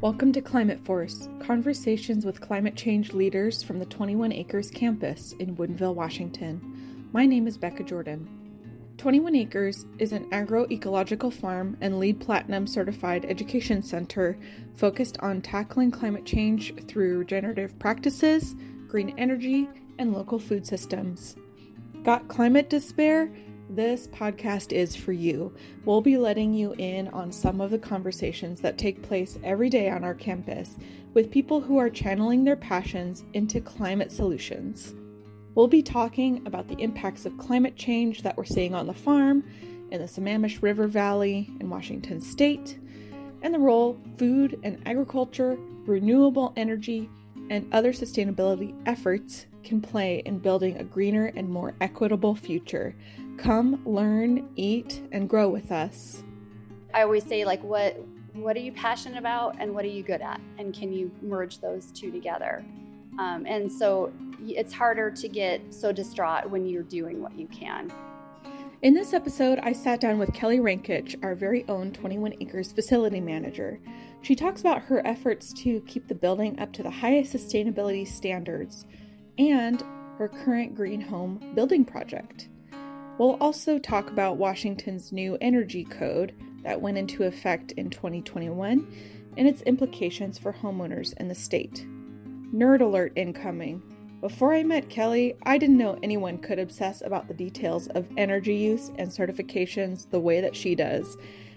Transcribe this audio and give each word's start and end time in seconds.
Welcome 0.00 0.30
to 0.34 0.40
Climate 0.40 0.78
Force, 0.78 1.28
conversations 1.40 2.24
with 2.24 2.40
climate 2.40 2.76
change 2.76 3.14
leaders 3.14 3.64
from 3.64 3.80
the 3.80 3.84
21 3.86 4.30
Acres 4.30 4.70
campus 4.70 5.32
in 5.40 5.56
Woodinville, 5.56 5.96
Washington. 5.96 7.08
My 7.12 7.26
name 7.26 7.48
is 7.48 7.58
Becca 7.58 7.82
Jordan. 7.82 8.28
21 8.98 9.34
Acres 9.34 9.86
is 9.98 10.12
an 10.12 10.30
agroecological 10.30 11.32
farm 11.32 11.76
and 11.80 11.98
LEED 11.98 12.20
Platinum 12.20 12.64
certified 12.64 13.24
education 13.24 13.82
center 13.82 14.38
focused 14.76 15.18
on 15.18 15.42
tackling 15.42 15.90
climate 15.90 16.24
change 16.24 16.72
through 16.86 17.18
regenerative 17.18 17.76
practices, 17.80 18.54
green 18.86 19.12
energy, 19.18 19.68
and 19.98 20.12
local 20.12 20.38
food 20.38 20.64
systems. 20.64 21.34
Got 22.04 22.28
climate 22.28 22.70
despair? 22.70 23.28
This 23.70 24.06
podcast 24.06 24.72
is 24.72 24.96
for 24.96 25.12
you. 25.12 25.54
We'll 25.84 26.00
be 26.00 26.16
letting 26.16 26.54
you 26.54 26.74
in 26.78 27.08
on 27.08 27.30
some 27.30 27.60
of 27.60 27.70
the 27.70 27.78
conversations 27.78 28.62
that 28.62 28.78
take 28.78 29.02
place 29.02 29.38
every 29.44 29.68
day 29.68 29.90
on 29.90 30.04
our 30.04 30.14
campus 30.14 30.78
with 31.12 31.30
people 31.30 31.60
who 31.60 31.76
are 31.76 31.90
channeling 31.90 32.44
their 32.44 32.56
passions 32.56 33.24
into 33.34 33.60
climate 33.60 34.10
solutions. 34.10 34.94
We'll 35.54 35.68
be 35.68 35.82
talking 35.82 36.46
about 36.46 36.68
the 36.68 36.78
impacts 36.78 37.26
of 37.26 37.36
climate 37.36 37.76
change 37.76 38.22
that 38.22 38.38
we're 38.38 38.46
seeing 38.46 38.74
on 38.74 38.86
the 38.86 38.94
farm, 38.94 39.44
in 39.90 40.00
the 40.00 40.08
Sammamish 40.08 40.62
River 40.62 40.86
Valley, 40.86 41.50
in 41.60 41.68
Washington 41.68 42.22
state, 42.22 42.78
and 43.42 43.52
the 43.52 43.58
role 43.58 44.00
food 44.16 44.58
and 44.62 44.80
agriculture, 44.86 45.58
renewable 45.84 46.54
energy, 46.56 47.10
and 47.50 47.70
other 47.74 47.92
sustainability 47.92 48.74
efforts 48.86 49.44
can 49.62 49.82
play 49.82 50.22
in 50.24 50.38
building 50.38 50.78
a 50.78 50.84
greener 50.84 51.26
and 51.36 51.50
more 51.50 51.74
equitable 51.82 52.34
future. 52.34 52.94
Come, 53.38 53.80
learn, 53.86 54.48
eat, 54.56 55.00
and 55.12 55.28
grow 55.28 55.48
with 55.48 55.70
us. 55.70 56.22
I 56.92 57.02
always 57.02 57.24
say, 57.24 57.44
like, 57.44 57.62
what 57.62 57.96
what 58.34 58.56
are 58.56 58.60
you 58.60 58.72
passionate 58.72 59.18
about 59.18 59.56
and 59.58 59.74
what 59.74 59.84
are 59.84 59.88
you 59.88 60.02
good 60.02 60.20
at, 60.20 60.40
and 60.58 60.74
can 60.74 60.92
you 60.92 61.10
merge 61.22 61.58
those 61.60 61.90
two 61.92 62.10
together? 62.10 62.64
Um, 63.18 63.46
and 63.46 63.70
so 63.70 64.12
it's 64.40 64.72
harder 64.72 65.10
to 65.10 65.28
get 65.28 65.60
so 65.70 65.90
distraught 65.92 66.48
when 66.48 66.66
you're 66.66 66.82
doing 66.84 67.22
what 67.22 67.36
you 67.36 67.48
can. 67.48 67.92
In 68.82 68.94
this 68.94 69.12
episode, 69.12 69.58
I 69.60 69.72
sat 69.72 70.00
down 70.00 70.18
with 70.18 70.32
Kelly 70.32 70.58
Rankich, 70.58 71.16
our 71.24 71.34
very 71.34 71.64
own 71.68 71.92
21 71.92 72.34
Acres 72.40 72.70
facility 72.70 73.20
manager. 73.20 73.80
She 74.22 74.36
talks 74.36 74.60
about 74.60 74.82
her 74.82 75.04
efforts 75.04 75.52
to 75.54 75.80
keep 75.80 76.06
the 76.06 76.14
building 76.14 76.58
up 76.60 76.72
to 76.74 76.84
the 76.84 76.90
highest 76.90 77.34
sustainability 77.34 78.06
standards 78.06 78.86
and 79.36 79.82
her 80.16 80.28
current 80.28 80.76
green 80.76 81.00
home 81.00 81.52
building 81.56 81.84
project. 81.84 82.48
We'll 83.18 83.36
also 83.40 83.80
talk 83.80 84.10
about 84.10 84.36
Washington's 84.36 85.10
new 85.10 85.36
energy 85.40 85.82
code 85.82 86.34
that 86.62 86.80
went 86.80 86.98
into 86.98 87.24
effect 87.24 87.72
in 87.72 87.90
2021 87.90 88.86
and 89.36 89.48
its 89.48 89.60
implications 89.62 90.38
for 90.38 90.52
homeowners 90.52 91.14
in 91.16 91.26
the 91.26 91.34
state. 91.34 91.84
Nerd 92.54 92.80
alert 92.80 93.12
incoming. 93.16 93.82
Before 94.20 94.54
I 94.54 94.62
met 94.62 94.88
Kelly, 94.88 95.36
I 95.42 95.58
didn't 95.58 95.78
know 95.78 95.98
anyone 96.00 96.38
could 96.38 96.60
obsess 96.60 97.02
about 97.02 97.26
the 97.26 97.34
details 97.34 97.88
of 97.88 98.08
energy 98.16 98.54
use 98.54 98.92
and 98.98 99.10
certifications 99.10 100.08
the 100.08 100.20
way 100.20 100.40
that 100.40 100.54
she 100.54 100.76
does. 100.76 101.16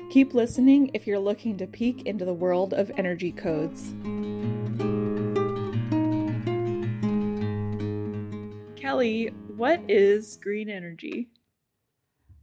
Keep 0.10 0.34
listening 0.34 0.90
if 0.96 1.06
you're 1.06 1.20
looking 1.20 1.58
to 1.58 1.68
peek 1.68 2.08
into 2.08 2.26
the 2.26 2.34
world 2.34 2.74
of 2.74 2.92
energy 2.98 3.32
codes. 3.32 3.94
Kelly, 8.82 9.28
what 9.56 9.80
is 9.88 10.38
green 10.38 10.68
energy? 10.68 11.30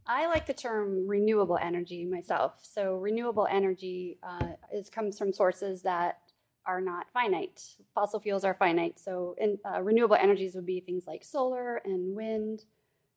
I 0.09 0.25
like 0.25 0.47
the 0.47 0.55
term 0.55 1.07
renewable 1.07 1.59
energy 1.61 2.03
myself. 2.03 2.53
So 2.63 2.95
renewable 2.95 3.47
energy 3.49 4.17
uh, 4.23 4.53
is 4.73 4.89
comes 4.89 5.19
from 5.19 5.31
sources 5.31 5.83
that 5.83 6.17
are 6.65 6.81
not 6.81 7.05
finite. 7.13 7.63
Fossil 7.93 8.19
fuels 8.19 8.43
are 8.43 8.55
finite. 8.55 8.99
So 8.99 9.35
in, 9.39 9.59
uh, 9.63 9.83
renewable 9.83 10.15
energies 10.15 10.55
would 10.55 10.65
be 10.65 10.79
things 10.79 11.05
like 11.05 11.23
solar 11.23 11.77
and 11.85 12.15
wind. 12.15 12.63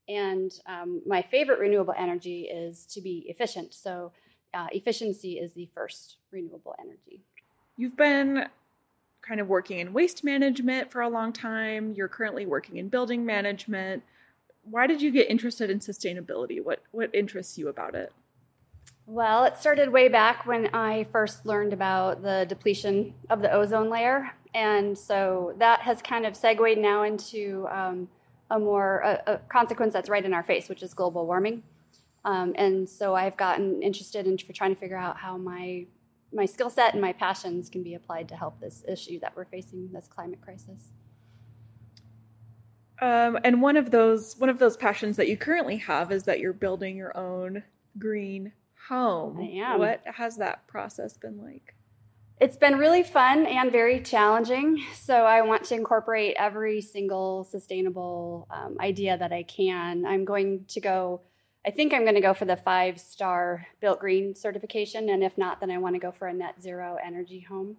And 0.07 0.53
um, 0.67 1.01
my 1.07 1.23
favorite 1.23 1.61
renewable 1.61 1.95
energy 1.97 2.43
is 2.43 2.85
to 2.87 3.01
be 3.01 3.25
efficient. 3.27 3.73
So 3.73 4.13
uh, 4.53 4.67
efficiency 4.73 5.39
is 5.39 5.53
the 5.55 5.71
first 5.75 6.19
renewable 6.31 6.75
energy. 6.79 7.23
You've 7.79 7.97
been 7.97 8.49
kind 9.23 9.41
of 9.41 9.49
working 9.49 9.79
in 9.79 9.95
waste 9.95 10.25
management 10.25 10.91
for 10.91 11.01
a 11.01 11.09
long 11.09 11.33
time. 11.33 11.95
You're 11.97 12.09
currently 12.09 12.45
working 12.45 12.77
in 12.77 12.89
building 12.89 13.25
management 13.25 14.03
why 14.65 14.87
did 14.87 15.03
you 15.03 15.11
get 15.11 15.29
interested 15.31 15.71
in 15.71 15.81
sustainability? 15.81 16.63
What 16.63 16.81
what 16.93 17.15
interests 17.15 17.59
you 17.59 17.69
about 17.69 17.95
it? 17.95 18.13
Well, 19.07 19.45
it 19.45 19.59
started 19.59 19.91
way 19.91 20.09
back 20.09 20.47
when 20.47 20.69
I 20.75 21.05
first 21.05 21.45
learned 21.45 21.73
about 21.73 22.23
the 22.23 22.47
depletion 22.49 23.15
of 23.31 23.43
the 23.43 23.53
ozone 23.53 23.91
layer, 23.91 24.31
and 24.55 24.97
so 24.97 25.55
that 25.59 25.81
has 25.81 26.01
kind 26.01 26.25
of 26.25 26.37
segued 26.37 26.79
now 26.79 27.03
into 27.03 27.67
um, 27.71 28.09
a 28.51 28.59
more 28.59 29.01
a, 29.01 29.33
a, 29.33 29.39
consequence 29.49 29.93
that's 29.93 30.09
right 30.09 30.25
in 30.25 30.33
our 30.33 30.43
face, 30.43 30.69
which 30.69 30.83
is 30.83 30.95
global 30.95 31.27
warming. 31.27 31.63
Um, 32.25 32.55
and 32.57 32.89
so 32.89 33.17
I've 33.17 33.37
gotten 33.37 33.83
interested 33.83 34.27
in 34.27 34.39
for 34.39 34.53
trying 34.53 34.75
to 34.75 34.81
figure 34.81 34.97
out 34.97 35.17
how 35.17 35.37
my 35.37 35.87
my 36.33 36.47
skill 36.47 36.71
set 36.71 36.95
and 36.95 37.03
my 37.03 37.13
passions 37.13 37.69
can 37.69 37.83
be 37.83 37.95
applied 37.95 38.29
to 38.29 38.37
help 38.37 38.59
this 38.61 38.85
issue 38.89 39.21
that 39.21 39.37
we're 39.37 39.45
facing, 39.45 39.91
this 39.93 40.07
climate 40.07 40.41
crisis. 40.41 40.93
Um, 43.03 43.37
and 43.43 43.61
one 43.61 43.77
of 43.77 43.91
those 43.91 44.37
one 44.39 44.49
of 44.49 44.61
those 44.61 44.77
passions 44.77 45.17
that 45.17 45.27
you 45.27 45.37
currently 45.37 45.77
have 45.79 46.13
is 46.13 46.23
that 46.23 46.39
you're 46.39 46.53
building 46.53 46.97
your 46.97 47.17
own 47.19 47.65
green 47.99 48.53
home. 48.89 49.41
I 49.41 49.73
am. 49.73 49.81
What 49.81 50.03
has 50.07 50.37
that 50.37 50.69
process 50.69 51.17
been 51.17 51.43
like? 51.43 51.75
It's 52.41 52.57
been 52.57 52.79
really 52.79 53.03
fun 53.03 53.45
and 53.47 53.73
very 53.73 54.01
challenging. 54.01 54.85
So 54.95 55.15
I 55.15 55.43
want 55.43 55.65
to 55.65 55.75
incorporate 55.75 56.37
every 56.39 56.81
single 56.81 57.43
sustainable 57.43 58.47
um, 58.51 58.77
idea 58.81 59.19
that 59.19 59.33
I 59.33 59.43
can. 59.43 60.07
I'm 60.07 60.25
going 60.25 60.65
to 60.69 60.81
go. 60.81 61.23
I 61.67 61.73
think 61.73 61.93
I'm 61.93 62.03
going 62.03 62.15
to 62.15 62.21
go 62.21 62.35
for 62.35 62.45
the 62.45 62.57
five 62.57 63.01
star 63.01 63.67
built 63.81 63.99
green 63.99 64.37
certification, 64.37 65.09
and 65.09 65.25
if 65.25 65.37
not, 65.37 65.59
then 65.59 65.73
I 65.73 65.79
want 65.79 65.97
to 65.97 66.01
go 66.01 66.13
for 66.13 66.29
a 66.29 66.33
net 66.33 66.63
zero 66.63 66.99
energy 67.05 67.41
home. 67.41 67.79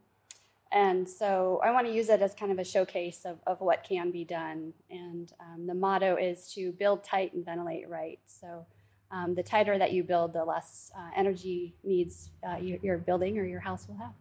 And 0.74 1.08
so 1.08 1.62
I 1.64 1.70
want 1.70 1.86
to 1.86 1.94
use 1.94 2.10
it 2.10 2.22
as 2.22 2.34
kind 2.34 2.52
of 2.52 2.58
a 2.58 2.64
showcase 2.64 3.26
of, 3.26 3.38
of 3.46 3.62
what 3.62 3.84
can 3.88 4.10
be 4.10 4.26
done. 4.26 4.74
And 4.90 5.32
um, 5.40 5.68
the 5.68 5.76
motto 5.76 6.16
is 6.16 6.52
to 6.56 6.72
build 6.72 7.04
tight 7.04 7.34
and 7.34 7.46
ventilate 7.46 7.88
right. 7.88 8.20
So 8.26 8.66
um, 9.12 9.36
the 9.36 9.44
tighter 9.44 9.78
that 9.78 9.94
you 9.94 10.04
build, 10.04 10.34
the 10.34 10.44
less 10.44 10.92
uh, 10.98 11.12
energy 11.16 11.76
needs 11.84 12.32
uh, 12.48 12.58
your, 12.58 12.80
your 12.82 12.98
building 12.98 13.38
or 13.38 13.46
your 13.46 13.60
house 13.60 13.88
will 13.88 13.98
have. 13.98 14.14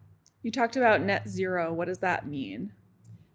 You 0.43 0.51
talked 0.51 0.77
about 0.77 1.01
net 1.01 1.27
zero. 1.27 1.73
What 1.73 1.89
does 1.89 2.01
that 2.01 2.27
mean? 2.27 2.71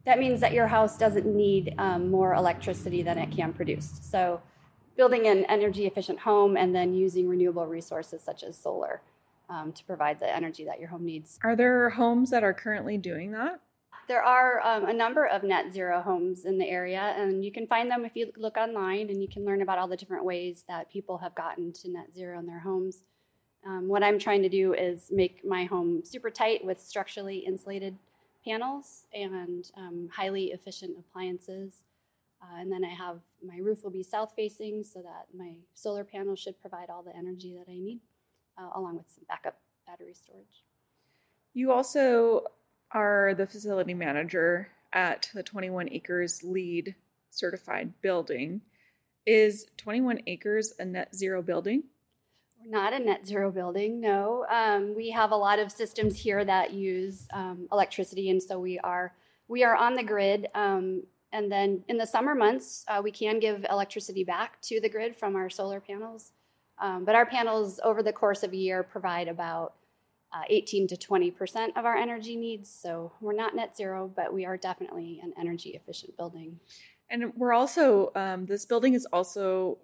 That 0.06 0.20
means 0.20 0.40
that 0.42 0.54
your 0.54 0.68
house 0.68 0.96
doesn't 0.96 1.26
need 1.26 1.74
um, 1.80 2.12
more 2.12 2.36
electricity 2.36 3.02
than 3.02 3.18
it 3.18 3.32
can 3.32 3.52
produce. 3.52 4.00
So 4.04 4.42
building 4.96 5.28
an 5.28 5.44
energy 5.46 5.88
efficient 5.88 6.20
home 6.20 6.56
and 6.56 6.76
then 6.76 6.94
using 6.94 7.28
renewable 7.28 7.66
resources 7.66 8.22
such 8.22 8.44
as 8.44 8.56
solar 8.56 9.02
um, 9.50 9.72
to 9.74 9.84
provide 9.84 10.20
the 10.20 10.34
energy 10.34 10.66
that 10.66 10.80
your 10.80 10.90
home 10.90 11.06
needs. 11.06 11.40
Are 11.44 11.56
there 11.56 11.90
homes 11.90 12.30
that 12.32 12.44
are 12.44 12.54
currently 12.54 12.98
doing 12.98 13.32
that? 13.32 13.60
There 14.08 14.24
are 14.24 14.62
um, 14.62 14.86
a 14.86 14.94
number 14.94 15.26
of 15.26 15.44
net 15.44 15.74
zero 15.74 16.02
homes 16.02 16.46
in 16.46 16.58
the 16.58 16.66
area, 16.66 17.14
and 17.18 17.44
you 17.44 17.52
can 17.52 17.68
find 17.68 17.92
them 17.92 18.06
if 18.06 18.16
you 18.16 18.32
look 18.38 18.56
online 18.56 19.10
and 19.10 19.22
you 19.22 19.28
can 19.28 19.44
learn 19.44 19.62
about 19.62 19.80
all 19.80 19.88
the 19.88 19.98
different 19.98 20.24
ways 20.24 20.64
that 20.70 20.90
people 20.90 21.18
have 21.18 21.36
gotten 21.36 21.74
to 21.74 21.90
net 21.90 22.14
zero 22.14 22.40
in 22.40 22.46
their 22.46 22.60
homes. 22.60 23.04
Um, 23.66 23.90
what 23.90 24.04
I'm 24.04 24.18
trying 24.18 24.44
to 24.44 24.50
do 24.50 24.74
is 24.74 25.10
make 25.12 25.44
my 25.44 25.66
home 25.66 26.04
super 26.06 26.30
tight 26.30 26.64
with 26.64 26.80
structurally 26.80 27.40
insulated 27.40 27.98
panels 28.46 29.08
and 29.14 29.70
um, 29.76 30.10
highly 30.14 30.52
efficient 30.52 30.96
appliances. 30.98 31.84
Uh, 32.42 32.62
and 32.62 32.72
then 32.72 32.86
I 32.86 32.94
have 32.94 33.20
my 33.46 33.58
roof 33.58 33.84
will 33.84 33.92
be 33.92 34.04
south 34.04 34.32
facing 34.38 34.84
so 34.86 35.02
that 35.02 35.26
my 35.38 35.56
solar 35.74 36.06
panel 36.06 36.36
should 36.36 36.60
provide 36.62 36.90
all 36.90 37.04
the 37.04 37.16
energy 37.16 37.58
that 37.58 37.70
I 37.70 37.78
need 37.78 38.00
uh, 38.58 38.70
along 38.76 38.98
with 38.98 39.06
some 39.14 39.24
backup 39.28 39.60
battery 39.86 40.14
storage. 40.14 40.64
You 41.54 41.72
also 41.72 42.44
are 42.92 43.34
the 43.36 43.48
facility 43.48 43.94
manager 43.94 44.70
at 44.94 45.30
the 45.34 45.44
21 45.44 45.90
Acres 45.92 46.44
LEED 46.44 46.96
certified 47.32 47.92
building. 48.02 48.62
Is 49.26 49.68
21 49.78 50.22
Acres 50.28 50.74
a 50.80 50.86
net 50.86 51.14
zero 51.16 51.42
building? 51.42 51.84
We're 52.64 52.72
not 52.72 52.94
a 52.94 53.00
net 53.00 53.26
zero 53.26 53.52
building, 53.52 54.00
no. 54.00 54.46
Um, 54.50 54.96
we 54.96 55.10
have 55.12 55.32
a 55.32 55.36
lot 55.36 55.60
of 55.60 55.72
systems 55.72 56.18
here 56.18 56.44
that 56.46 56.74
use 56.74 57.28
um, 57.34 57.68
electricity, 57.72 58.30
and 58.30 58.42
so 58.42 58.60
we 58.60 58.80
are 58.80 59.14
we 59.48 59.64
are 59.64 59.76
on 59.76 59.96
the 59.96 60.04
grid. 60.04 60.48
Um, 60.56 61.04
and 61.32 61.52
then 61.52 61.84
in 61.88 61.98
the 61.98 62.06
summer 62.06 62.36
months, 62.36 62.86
uh, 62.88 63.02
we 63.04 63.12
can 63.12 63.40
give 63.40 63.66
electricity 63.70 64.24
back 64.24 64.62
to 64.64 64.80
the 64.80 64.90
grid 64.90 65.16
from 65.16 65.36
our 65.36 65.50
solar 65.50 65.80
panels. 65.80 66.32
Um, 66.80 67.06
but 67.06 67.16
our 67.16 67.26
panels 67.26 67.80
over 67.84 68.04
the 68.04 68.14
course 68.14 68.44
of 68.44 68.54
a 68.54 68.58
year 68.58 68.84
provide 68.84 69.28
about 69.28 69.74
uh, 70.34 70.44
18 70.50 70.88
to 70.88 70.98
20 70.98 71.32
percent 71.32 71.78
of 71.78 71.86
our 71.86 71.96
energy 71.96 72.36
needs. 72.36 72.70
So 72.70 73.12
we're 73.22 73.34
not 73.34 73.56
net 73.56 73.76
zero, 73.76 74.12
but 74.16 74.34
we 74.34 74.46
are 74.46 74.58
definitely 74.58 75.20
an 75.24 75.34
energy 75.40 75.72
efficient 75.72 76.16
building. 76.18 76.60
And 77.10 77.34
we're 77.36 77.54
also 77.54 78.12
um, 78.16 78.46
this 78.46 78.66
building 78.66 78.94
is 78.94 79.06
also 79.06 79.78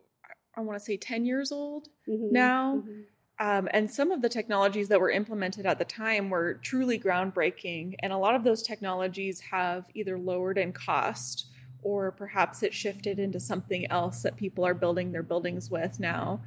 I 0.55 0.61
want 0.61 0.77
to 0.77 0.85
say 0.85 0.97
10 0.97 1.25
years 1.25 1.51
old 1.51 1.89
mm-hmm. 2.07 2.31
now. 2.31 2.75
Mm-hmm. 2.77 3.01
Um, 3.39 3.67
and 3.71 3.89
some 3.89 4.11
of 4.11 4.21
the 4.21 4.29
technologies 4.29 4.87
that 4.89 4.99
were 4.99 5.09
implemented 5.09 5.65
at 5.65 5.79
the 5.79 5.85
time 5.85 6.29
were 6.29 6.55
truly 6.55 6.99
groundbreaking. 6.99 7.95
And 7.99 8.13
a 8.13 8.17
lot 8.17 8.35
of 8.35 8.43
those 8.43 8.61
technologies 8.61 9.39
have 9.39 9.85
either 9.95 10.17
lowered 10.19 10.59
in 10.59 10.71
cost 10.71 11.47
or 11.81 12.11
perhaps 12.11 12.63
it 12.63 12.73
shifted 12.73 13.19
into 13.19 13.39
something 13.39 13.89
else 13.91 14.21
that 14.21 14.37
people 14.37 14.65
are 14.65 14.75
building 14.75 15.11
their 15.11 15.23
buildings 15.23 15.69
with 15.69 15.99
now. 15.99 16.41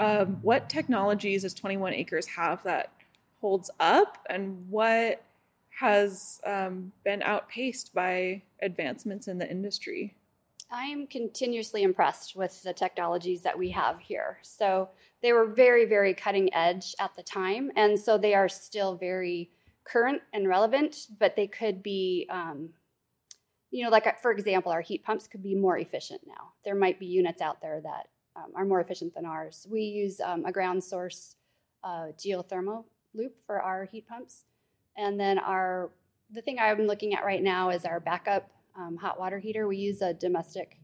Um, 0.00 0.38
what 0.40 0.70
technologies 0.70 1.42
does 1.42 1.52
21 1.52 1.92
Acres 1.92 2.26
have 2.26 2.62
that 2.62 2.90
holds 3.42 3.70
up, 3.80 4.16
and 4.30 4.66
what 4.70 5.22
has 5.78 6.40
um, 6.46 6.90
been 7.04 7.22
outpaced 7.22 7.92
by 7.94 8.40
advancements 8.62 9.28
in 9.28 9.36
the 9.36 9.48
industry? 9.48 10.16
I'm 10.70 11.06
continuously 11.06 11.82
impressed 11.82 12.34
with 12.34 12.62
the 12.62 12.72
technologies 12.72 13.42
that 13.42 13.58
we 13.58 13.70
have 13.70 13.98
here. 14.00 14.38
So 14.42 14.88
they 15.20 15.34
were 15.34 15.46
very, 15.46 15.84
very 15.84 16.14
cutting 16.14 16.52
edge 16.54 16.94
at 16.98 17.14
the 17.14 17.22
time, 17.22 17.70
and 17.76 17.98
so 17.98 18.16
they 18.16 18.34
are 18.34 18.48
still 18.48 18.96
very 18.96 19.50
current 19.84 20.22
and 20.32 20.48
relevant, 20.48 21.08
but 21.18 21.36
they 21.36 21.46
could 21.46 21.82
be 21.82 22.26
um, 22.30 22.70
you 23.70 23.84
know, 23.84 23.90
like 23.90 24.06
uh, 24.06 24.12
for 24.22 24.32
example, 24.32 24.72
our 24.72 24.80
heat 24.80 25.04
pumps 25.04 25.28
could 25.28 25.42
be 25.42 25.54
more 25.54 25.78
efficient 25.78 26.22
now. 26.26 26.52
There 26.64 26.74
might 26.74 26.98
be 26.98 27.06
units 27.06 27.42
out 27.42 27.60
there 27.60 27.80
that 27.82 28.08
um, 28.36 28.52
are 28.54 28.64
more 28.64 28.80
efficient 28.80 29.14
than 29.14 29.26
ours. 29.26 29.66
We 29.70 29.82
use 29.82 30.20
um, 30.20 30.44
a 30.44 30.52
ground 30.52 30.82
source 30.82 31.36
uh, 31.82 32.08
geothermal 32.18 32.84
loop 33.14 33.36
for 33.44 33.60
our 33.60 33.84
heat 33.84 34.06
pumps, 34.08 34.44
and 34.96 35.18
then 35.18 35.38
our 35.38 35.90
the 36.32 36.42
thing 36.42 36.58
I'm 36.60 36.86
looking 36.86 37.14
at 37.14 37.24
right 37.24 37.42
now 37.42 37.70
is 37.70 37.84
our 37.84 37.98
backup 37.98 38.50
um, 38.76 38.96
hot 38.96 39.18
water 39.18 39.38
heater. 39.38 39.66
We 39.66 39.78
use 39.78 40.00
a 40.00 40.14
domestic 40.14 40.78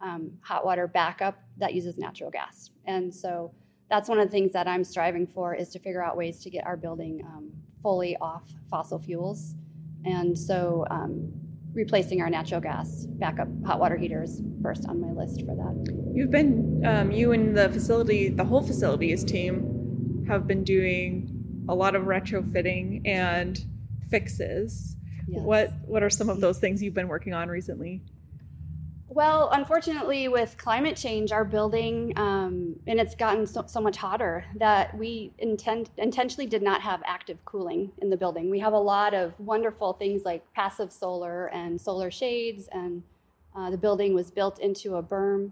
um, 0.00 0.32
hot 0.42 0.64
water 0.64 0.86
backup 0.86 1.38
that 1.58 1.74
uses 1.74 1.96
natural 1.98 2.30
gas, 2.30 2.70
and 2.86 3.14
so 3.14 3.52
that's 3.88 4.08
one 4.08 4.18
of 4.18 4.26
the 4.26 4.30
things 4.30 4.52
that 4.52 4.68
I'm 4.68 4.84
striving 4.84 5.26
for 5.26 5.54
is 5.54 5.70
to 5.70 5.78
figure 5.78 6.02
out 6.02 6.16
ways 6.16 6.40
to 6.40 6.50
get 6.50 6.66
our 6.66 6.76
building 6.76 7.22
um, 7.26 7.50
fully 7.82 8.16
off 8.18 8.42
fossil 8.70 8.98
fuels, 8.98 9.54
and 10.04 10.38
so 10.38 10.86
um, 10.90 11.32
replacing 11.72 12.20
our 12.20 12.30
natural 12.30 12.60
gas 12.60 13.06
backup 13.18 13.48
hot 13.64 13.78
water 13.78 13.96
heaters 13.96 14.42
first 14.62 14.86
on 14.86 15.00
my 15.00 15.12
list 15.12 15.40
for 15.40 15.54
that. 15.54 16.12
You've 16.14 16.30
been, 16.30 16.84
um, 16.84 17.10
you 17.12 17.32
and 17.32 17.56
the 17.56 17.68
facility, 17.68 18.28
the 18.28 18.44
whole 18.44 18.62
facilities 18.62 19.24
team 19.24 20.24
have 20.28 20.46
been 20.46 20.64
doing 20.64 21.64
a 21.68 21.74
lot 21.74 21.94
of 21.94 22.04
retrofitting 22.04 23.02
and 23.06 23.64
fixes. 24.10 24.96
Yes. 25.28 25.42
What 25.42 25.72
what 25.86 26.02
are 26.02 26.10
some 26.10 26.28
of 26.28 26.40
those 26.40 26.58
things 26.58 26.82
you've 26.82 26.94
been 26.94 27.08
working 27.08 27.34
on 27.34 27.48
recently? 27.48 28.02
Well, 29.12 29.50
unfortunately, 29.50 30.28
with 30.28 30.56
climate 30.56 30.96
change, 30.96 31.32
our 31.32 31.44
building, 31.44 32.12
um, 32.14 32.76
and 32.86 33.00
it's 33.00 33.16
gotten 33.16 33.44
so, 33.44 33.64
so, 33.66 33.80
much 33.80 33.96
hotter 33.96 34.44
that 34.54 34.96
we 34.96 35.32
intend, 35.38 35.90
intentionally 35.96 36.46
did 36.46 36.62
not 36.62 36.80
have 36.82 37.02
active 37.04 37.44
cooling 37.44 37.90
in 37.98 38.08
the 38.08 38.16
building. 38.16 38.50
We 38.50 38.60
have 38.60 38.72
a 38.72 38.78
lot 38.78 39.12
of 39.12 39.34
wonderful 39.40 39.94
things 39.94 40.22
like 40.24 40.44
passive 40.54 40.92
solar 40.92 41.48
and 41.48 41.80
solar 41.80 42.12
shades, 42.12 42.68
and 42.70 43.02
uh, 43.56 43.70
the 43.70 43.76
building 43.76 44.14
was 44.14 44.30
built 44.30 44.60
into 44.60 44.94
a 44.94 45.02
berm. 45.02 45.50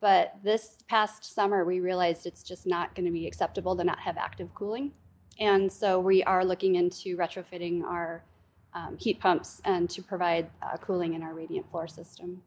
But 0.00 0.36
this 0.42 0.78
past 0.88 1.34
summer, 1.34 1.66
we 1.66 1.80
realized 1.80 2.24
it's 2.24 2.42
just 2.42 2.66
not 2.66 2.94
going 2.94 3.04
to 3.04 3.12
be 3.12 3.26
acceptable 3.26 3.76
to 3.76 3.84
not 3.84 4.00
have 4.00 4.16
active 4.16 4.48
cooling. 4.54 4.92
And 5.38 5.70
so 5.70 6.00
we 6.00 6.24
are 6.24 6.42
looking 6.42 6.76
into 6.76 7.18
retrofitting 7.18 7.82
our 7.82 8.24
um, 8.72 8.96
heat 8.96 9.20
pumps 9.20 9.60
and 9.66 9.90
to 9.90 10.02
provide 10.02 10.48
uh, 10.62 10.78
cooling 10.78 11.12
in 11.12 11.22
our 11.22 11.34
radiant 11.34 11.70
floor 11.70 11.86
system. 11.86 12.40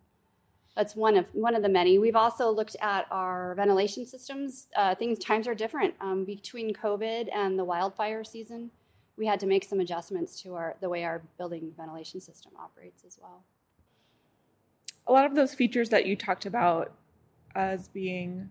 That's 0.77 0.95
one 0.95 1.17
of 1.17 1.25
one 1.33 1.55
of 1.55 1.63
the 1.63 1.69
many. 1.69 1.97
We've 1.97 2.15
also 2.15 2.51
looked 2.51 2.75
at 2.81 3.07
our 3.09 3.55
ventilation 3.55 4.05
systems. 4.05 4.67
Uh, 4.75 4.93
things 4.93 5.17
times 5.17 5.47
are 5.47 5.55
different 5.55 5.95
um, 5.99 6.23
between 6.23 6.71
COVID 6.71 7.29
and 7.33 7.57
the 7.57 7.63
wildfire 7.63 8.23
season. 8.23 8.69
We 9.17 9.25
had 9.25 9.39
to 9.39 9.47
make 9.47 9.63
some 9.63 9.79
adjustments 9.79 10.39
to 10.43 10.53
our 10.53 10.75
the 10.79 10.87
way 10.87 11.03
our 11.03 11.23
building 11.39 11.73
ventilation 11.75 12.21
system 12.21 12.51
operates 12.59 13.03
as 13.07 13.17
well. 13.19 13.41
A 15.07 15.11
lot 15.11 15.25
of 15.25 15.33
those 15.33 15.55
features 15.55 15.89
that 15.89 16.05
you 16.05 16.15
talked 16.15 16.45
about 16.45 16.91
as 17.55 17.87
being 17.87 18.47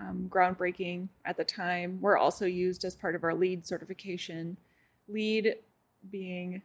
um, 0.00 0.26
groundbreaking 0.28 1.06
at 1.26 1.36
the 1.36 1.44
time 1.44 2.00
were 2.00 2.18
also 2.18 2.44
used 2.44 2.84
as 2.84 2.96
part 2.96 3.14
of 3.14 3.22
our 3.22 3.34
LEED 3.34 3.64
certification. 3.64 4.56
LEED 5.06 5.54
being 6.10 6.60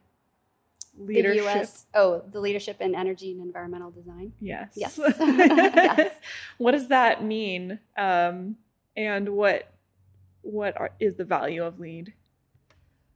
leadership. 0.98 1.44
The 1.44 1.50
US, 1.50 1.86
oh, 1.94 2.22
the 2.30 2.40
leadership 2.40 2.80
in 2.80 2.94
energy 2.94 3.32
and 3.32 3.40
environmental 3.40 3.90
design. 3.90 4.32
Yes. 4.40 4.72
Yes. 4.74 4.98
yes. 5.18 6.14
What 6.58 6.72
does 6.72 6.88
that 6.88 7.24
mean? 7.24 7.78
Um, 7.96 8.56
and 8.96 9.28
what 9.30 9.70
what 10.42 10.78
are, 10.78 10.90
is 11.00 11.16
the 11.16 11.24
value 11.24 11.64
of 11.64 11.80
LEED? 11.80 12.12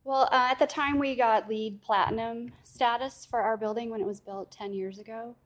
Well, 0.05 0.29
uh, 0.33 0.49
at 0.51 0.59
the 0.59 0.67
time 0.67 0.99
we 0.99 1.15
got 1.15 1.49
LEED 1.49 1.83
platinum 1.83 2.53
status 2.65 3.27
for 3.29 3.41
our 3.43 3.59
building 3.59 3.91
when 3.91 4.01
it 4.01 4.07
was 4.07 4.21
built 4.21 4.51
10 4.51 4.73
years 4.73 4.99
ago. 4.99 5.37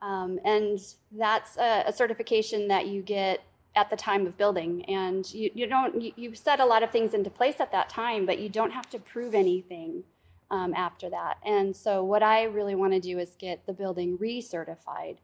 Um, 0.00 0.38
and 0.44 0.78
that's 1.10 1.56
a, 1.56 1.84
a, 1.86 1.92
certification 1.92 2.68
that 2.68 2.86
you 2.86 3.02
get 3.02 3.40
at 3.74 3.90
the 3.90 3.96
time 3.96 4.26
of 4.26 4.36
building. 4.36 4.84
And 4.86 5.32
you, 5.32 5.50
you 5.54 5.66
don't, 5.66 6.00
you, 6.00 6.12
you 6.16 6.34
set 6.34 6.60
a 6.60 6.64
lot 6.64 6.82
of 6.82 6.90
things 6.90 7.14
into 7.14 7.30
place 7.30 7.56
at 7.58 7.72
that 7.72 7.88
time, 7.88 8.26
but 8.26 8.38
you 8.38 8.48
don't 8.48 8.70
have 8.70 8.88
to 8.90 8.98
prove 8.98 9.34
anything 9.34 10.04
um, 10.52 10.74
after 10.74 11.08
that. 11.10 11.38
And 11.44 11.74
so, 11.74 12.04
what 12.04 12.22
I 12.22 12.44
really 12.44 12.74
want 12.76 12.92
to 12.92 13.00
do 13.00 13.18
is 13.18 13.34
get 13.38 13.66
the 13.66 13.72
building 13.72 14.16
recertified. 14.18 15.16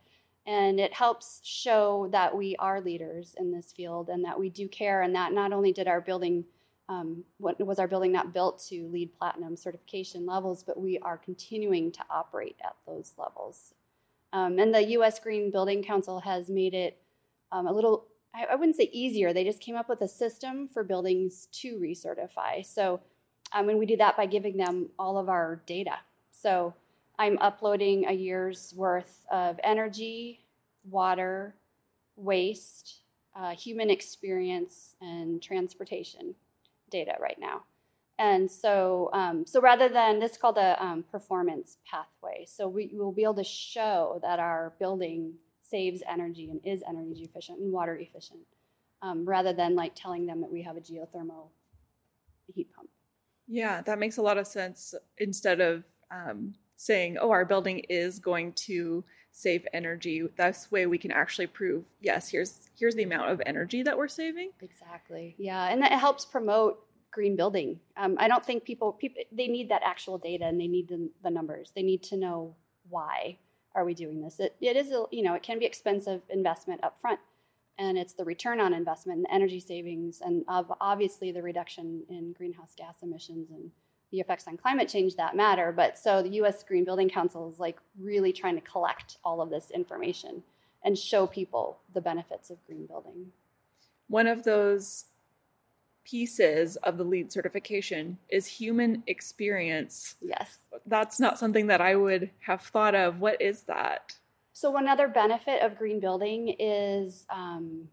And 0.47 0.81
it 0.81 0.95
helps 0.95 1.43
show 1.45 2.09
that 2.11 2.35
we 2.35 2.57
are 2.57 2.81
leaders 2.81 3.35
in 3.39 3.53
this 3.53 3.71
field 3.71 4.09
and 4.09 4.25
that 4.25 4.41
we 4.41 4.49
do 4.49 4.67
care, 4.67 5.03
and 5.03 5.15
that 5.15 5.35
not 5.35 5.53
only 5.53 5.73
did 5.73 5.87
our 5.87 6.01
building, 6.01 6.45
um, 6.89 7.23
what 7.37 7.61
was 7.65 7.79
our 7.79 7.87
building 7.87 8.11
not 8.11 8.33
built 8.33 8.65
to 8.71 8.89
LEED 8.89 9.13
platinum 9.13 9.57
certification 9.57 10.25
levels, 10.25 10.63
but 10.63 10.81
we 10.81 10.99
are 11.01 11.19
continuing 11.19 11.93
to 11.93 12.01
operate 12.09 12.57
at 12.65 12.77
those 12.87 13.13
levels. 13.19 13.75
Um, 14.33 14.59
and 14.59 14.75
the 14.75 14.89
US 14.93 15.21
Green 15.21 15.51
Building 15.51 15.83
Council 15.83 16.21
has 16.21 16.49
made 16.49 16.73
it 16.73 16.97
um, 17.53 17.67
a 17.67 17.73
little, 17.73 18.07
I, 18.35 18.45
I 18.45 18.55
wouldn't 18.55 18.77
say 18.77 18.89
easier, 18.91 19.35
they 19.35 19.45
just 19.45 19.61
came 19.61 19.77
up 19.77 19.91
with 19.91 20.01
a 20.01 20.09
system 20.09 20.67
for 20.67 20.83
buildings 20.83 21.49
to 21.53 21.77
recertify. 21.77 22.65
So 22.65 23.01
um, 23.53 23.69
and 23.69 23.79
we 23.79 23.87
do 23.87 23.97
that 23.97 24.17
by 24.17 24.27
giving 24.27 24.57
them 24.57 24.89
all 24.99 25.19
of 25.19 25.29
our 25.29 25.61
data. 25.67 25.97
So 26.31 26.75
I'm 27.19 27.39
uploading 27.39 28.07
a 28.07 28.13
year's 28.13 28.73
worth 28.77 29.27
of 29.31 29.59
energy, 29.65 30.41
water, 30.89 31.55
waste, 32.17 33.01
uh, 33.35 33.51
human 33.51 33.91
experience, 33.91 34.97
and 35.01 35.43
transportation 35.43 36.35
data 36.91 37.15
right 37.21 37.39
now. 37.39 37.63
And 38.19 38.51
so, 38.51 39.11
um, 39.13 39.47
so 39.47 39.61
rather 39.61 39.89
than 39.89 40.19
this 40.19 40.33
is 40.33 40.39
called 40.39 40.59
a 40.59 40.83
um, 40.85 41.05
performance 41.11 41.77
pathway. 41.89 42.47
So 42.47 42.69
we 42.69 42.91
will 42.93 43.13
be 43.13 43.23
able 43.23 43.35
to 43.35 43.45
show 43.45 44.19
that 44.23 44.41
our 44.41 44.73
building 44.81 45.35
saves 45.63 46.03
energy 46.09 46.51
and 46.51 46.61
is 46.65 46.83
energy 46.89 47.23
efficient 47.23 47.61
and 47.61 47.73
water 47.73 47.97
efficient, 47.97 48.41
um, 49.03 49.25
rather 49.25 49.53
than 49.53 49.77
like 49.77 49.93
telling 49.95 50.27
them 50.27 50.41
that 50.41 50.51
we 50.51 50.63
have 50.63 50.77
a 50.77 50.81
geothermal 50.81 51.49
heat 52.55 52.69
pump. 52.75 52.89
Yeah, 53.49 53.81
that 53.83 53.99
makes 53.99 54.19
a 54.19 54.23
lot 54.23 54.39
of 54.39 54.47
sense. 54.47 54.95
Instead 55.17 55.61
of 55.61 55.85
um, 56.11 56.55
saying, 56.77 57.17
"Oh, 57.19 57.31
our 57.31 57.45
building 57.45 57.81
is 57.89 58.19
going 58.19 58.53
to 58.53 59.03
save 59.33 59.67
energy," 59.73 60.23
that's 60.37 60.71
way 60.71 60.87
we 60.87 60.99
can 60.99 61.11
actually 61.11 61.47
prove, 61.47 61.85
yes, 62.01 62.29
here's 62.29 62.69
here's 62.79 62.95
the 62.95 63.05
amount 63.05 63.31
of 63.31 63.41
energy 63.47 63.83
that 63.83 63.97
we're 63.97 64.09
saving. 64.09 64.51
Exactly. 64.61 65.35
Yeah, 65.39 65.69
and 65.69 65.83
that 65.83 65.93
helps 65.93 66.25
promote 66.25 66.85
green 67.11 67.37
building. 67.37 67.81
Um, 67.97 68.17
I 68.19 68.29
don't 68.29 68.45
think 68.45 68.65
people 68.65 68.93
people 68.93 69.23
they 69.33 69.49
need 69.49 69.71
that 69.71 69.83
actual 69.83 70.19
data 70.19 70.45
and 70.45 70.61
they 70.61 70.69
need 70.69 70.89
the, 70.89 71.11
the 71.23 71.31
numbers. 71.31 71.73
They 71.75 71.83
need 71.83 72.03
to 72.05 72.17
know 72.17 72.55
why 72.91 73.39
are 73.75 73.85
we 73.85 73.95
doing 73.95 74.21
this. 74.21 74.41
It, 74.41 74.57
it 74.61 74.77
is 74.77 74.93
a, 74.93 75.05
you 75.11 75.23
know 75.23 75.35
it 75.35 75.43
can 75.43 75.59
be 75.59 75.65
expensive 75.65 76.21
investment 76.29 76.85
up 76.85 77.01
front 77.01 77.21
and 77.79 77.97
it's 77.97 78.13
the 78.13 78.25
return 78.25 78.61
on 78.61 78.75
investment 78.75 79.19
and 79.19 79.27
energy 79.31 79.61
savings 79.61 80.21
and 80.25 80.45
obviously 80.49 81.31
the 81.31 81.43
reduction 81.43 82.03
in 82.09 82.33
greenhouse 82.33 82.73
gas 82.77 82.97
emissions 83.03 83.51
and 83.51 83.71
the 84.11 84.21
effects 84.21 84.49
on 84.49 84.57
climate 84.57 84.89
change 84.89 85.17
that 85.17 85.37
matter. 85.37 85.73
But 85.73 85.99
so 85.99 86.23
the 86.23 86.31
us 86.31 86.63
green 86.63 86.85
building 86.85 87.09
council 87.09 87.51
is 87.51 87.61
like 87.61 87.79
really 88.01 88.33
trying 88.33 88.55
to 88.55 88.61
collect 88.63 89.19
all 89.25 89.41
of 89.41 89.51
this 89.51 89.71
information 89.71 90.43
and 90.85 90.99
show 90.99 91.27
people 91.27 91.79
the 91.95 92.01
benefits 92.01 92.51
of 92.51 92.65
green 92.67 92.87
building. 92.87 93.27
One 94.09 94.27
of 94.27 94.43
those 94.45 95.07
pieces 96.05 96.77
of 96.77 96.97
the 96.97 97.05
LEED 97.05 97.31
certification 97.31 98.17
is 98.31 98.47
human 98.47 99.03
experience. 99.07 100.17
Yes. 100.23 100.59
That's 100.87 101.21
not 101.21 101.39
something 101.39 101.67
that 101.67 101.83
i 101.83 101.95
would 101.95 102.31
have 102.41 102.63
thought 102.63 102.95
of. 102.95 103.21
What 103.21 103.43
is 103.43 103.63
that 103.65 104.15
so 104.61 104.77
another 104.77 105.07
benefit 105.07 105.63
of 105.63 105.79
green 105.79 106.01
building 106.01 106.57
is 106.59 107.27
um, 107.31 107.87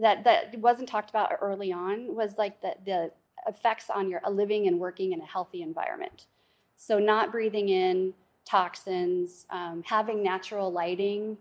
that 0.00 0.24
that 0.24 0.58
wasn't 0.58 0.88
talked 0.88 1.08
about 1.08 1.30
early 1.40 1.72
on 1.72 2.16
was 2.16 2.36
like 2.36 2.60
the 2.60 2.74
the 2.84 3.12
effects 3.46 3.88
on 3.88 4.10
your 4.10 4.20
living 4.28 4.66
and 4.66 4.80
working 4.80 5.12
in 5.12 5.20
a 5.20 5.24
healthy 5.24 5.62
environment. 5.62 6.26
So 6.76 6.98
not 6.98 7.30
breathing 7.30 7.68
in 7.68 8.12
toxins, 8.44 9.46
um, 9.50 9.84
having 9.86 10.20
natural 10.20 10.72
lighting, 10.72 11.38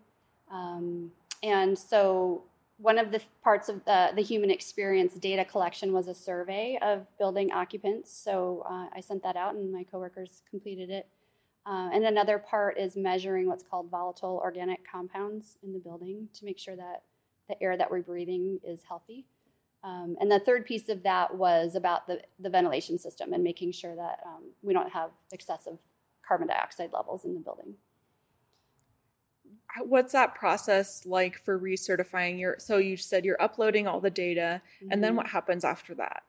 um, 0.52 1.12
and 1.42 1.76
so 1.76 2.44
one 2.78 3.00
of 3.00 3.12
the 3.12 3.22
parts 3.44 3.70
of 3.70 3.84
the, 3.86 4.12
the 4.16 4.22
human 4.22 4.52
experience 4.52 5.16
data 5.16 5.46
collection 5.46 5.92
was 5.94 6.08
a 6.08 6.14
survey 6.14 6.78
of 6.84 7.08
building 7.18 7.52
occupants. 7.52 8.14
So 8.14 8.66
uh, 8.70 8.86
I 8.96 9.02
sent 9.02 9.24
that 9.24 9.36
out, 9.36 9.56
and 9.56 9.74
my 9.74 9.84
coworkers 9.84 10.44
completed 10.48 10.92
it. 10.92 11.08
Uh, 11.70 11.88
and 11.94 12.04
another 12.04 12.40
part 12.40 12.80
is 12.80 12.98
measuring 12.98 13.46
what's 13.46 13.64
called 13.64 13.92
volatile 13.92 14.42
organic 14.44 14.80
compounds 14.90 15.60
in 15.62 15.72
the 15.72 15.78
building 15.78 16.28
to 16.34 16.44
make 16.44 16.58
sure 16.58 16.76
that 16.76 17.04
the 17.48 17.62
air 17.62 17.78
that 17.78 17.92
we're 17.92 18.02
breathing 18.02 18.60
is 18.64 18.82
healthy. 18.88 19.26
Um, 19.84 20.18
and 20.20 20.32
the 20.32 20.40
third 20.40 20.66
piece 20.66 20.90
of 20.90 21.04
that 21.04 21.36
was 21.36 21.76
about 21.76 22.08
the, 22.08 22.22
the 22.40 22.50
ventilation 22.50 22.98
system 22.98 23.34
and 23.34 23.44
making 23.44 23.72
sure 23.72 23.96
that 23.96 24.20
um, 24.26 24.46
we 24.64 24.74
don't 24.74 24.92
have 24.92 25.12
excessive 25.32 25.78
carbon 26.28 26.48
dioxide 26.48 26.92
levels 26.92 27.24
in 27.26 27.34
the 27.34 27.40
building 27.40 27.76
what's 29.84 30.14
that 30.14 30.36
process 30.36 31.06
like 31.06 31.40
for 31.44 31.60
recertifying 31.60 32.40
your 32.40 32.56
so 32.60 32.78
you 32.78 32.98
said 32.98 33.24
you're 33.24 33.42
uploading 33.42 33.88
all 33.88 34.00
the 34.00 34.10
data 34.10 34.62
mm-hmm. 34.82 34.92
and 34.92 35.04
then 35.04 35.12
mm-hmm. 35.12 35.18
what 35.18 35.28
happens 35.28 35.64
after 35.64 35.94
that 35.94 36.24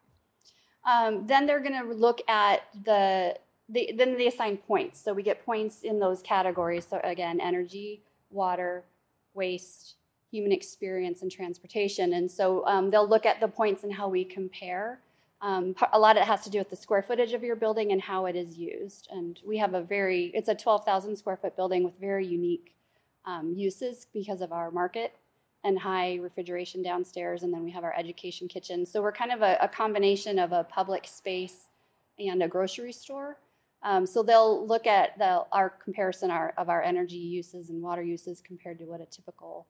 um, 0.84 1.26
then 1.26 1.46
they're 1.46 1.60
going 1.60 1.80
to 1.80 1.92
look 1.92 2.20
at 2.28 2.62
the, 2.84 3.36
the 3.70 3.92
then 3.96 4.16
they 4.16 4.26
assign 4.26 4.56
points 4.56 5.00
so 5.00 5.12
we 5.12 5.22
get 5.22 5.44
points 5.44 5.82
in 5.82 5.98
those 5.98 6.22
categories 6.22 6.86
so 6.88 7.00
again 7.04 7.40
energy 7.40 8.02
water 8.30 8.84
waste 9.34 9.94
human 10.30 10.52
experience 10.52 11.22
and 11.22 11.30
transportation 11.30 12.14
and 12.14 12.30
so 12.30 12.64
um, 12.66 12.90
they'll 12.90 13.08
look 13.08 13.26
at 13.26 13.40
the 13.40 13.48
points 13.48 13.84
and 13.84 13.92
how 13.92 14.08
we 14.08 14.24
compare 14.24 15.00
um, 15.42 15.74
a 15.94 15.98
lot 15.98 16.16
of 16.16 16.22
it 16.22 16.26
has 16.26 16.42
to 16.42 16.50
do 16.50 16.58
with 16.58 16.68
the 16.68 16.76
square 16.76 17.02
footage 17.02 17.32
of 17.32 17.42
your 17.42 17.56
building 17.56 17.92
and 17.92 18.00
how 18.00 18.26
it 18.26 18.36
is 18.36 18.56
used 18.56 19.08
and 19.10 19.40
we 19.46 19.56
have 19.56 19.74
a 19.74 19.80
very 19.80 20.26
it's 20.34 20.48
a 20.48 20.54
12000 20.54 21.16
square 21.16 21.36
foot 21.36 21.56
building 21.56 21.82
with 21.82 21.94
very 22.00 22.26
unique 22.26 22.74
um, 23.24 23.52
uses 23.54 24.06
because 24.12 24.40
of 24.40 24.52
our 24.52 24.70
market 24.70 25.14
and 25.64 25.78
high 25.78 26.16
refrigeration 26.16 26.82
downstairs. 26.82 27.42
And 27.42 27.52
then 27.52 27.62
we 27.62 27.70
have 27.70 27.84
our 27.84 27.94
education 27.96 28.48
kitchen. 28.48 28.86
So 28.86 29.02
we're 29.02 29.12
kind 29.12 29.32
of 29.32 29.42
a, 29.42 29.58
a 29.60 29.68
combination 29.68 30.38
of 30.38 30.52
a 30.52 30.64
public 30.64 31.06
space 31.06 31.66
and 32.18 32.42
a 32.42 32.48
grocery 32.48 32.92
store. 32.92 33.36
Um, 33.82 34.06
so 34.06 34.22
they'll 34.22 34.66
look 34.66 34.86
at 34.86 35.16
the, 35.18 35.44
our 35.52 35.70
comparison 35.70 36.30
our, 36.30 36.52
of 36.58 36.68
our 36.68 36.82
energy 36.82 37.16
uses 37.16 37.70
and 37.70 37.82
water 37.82 38.02
uses 38.02 38.40
compared 38.40 38.78
to 38.78 38.84
what 38.84 39.00
a 39.00 39.06
typical 39.06 39.66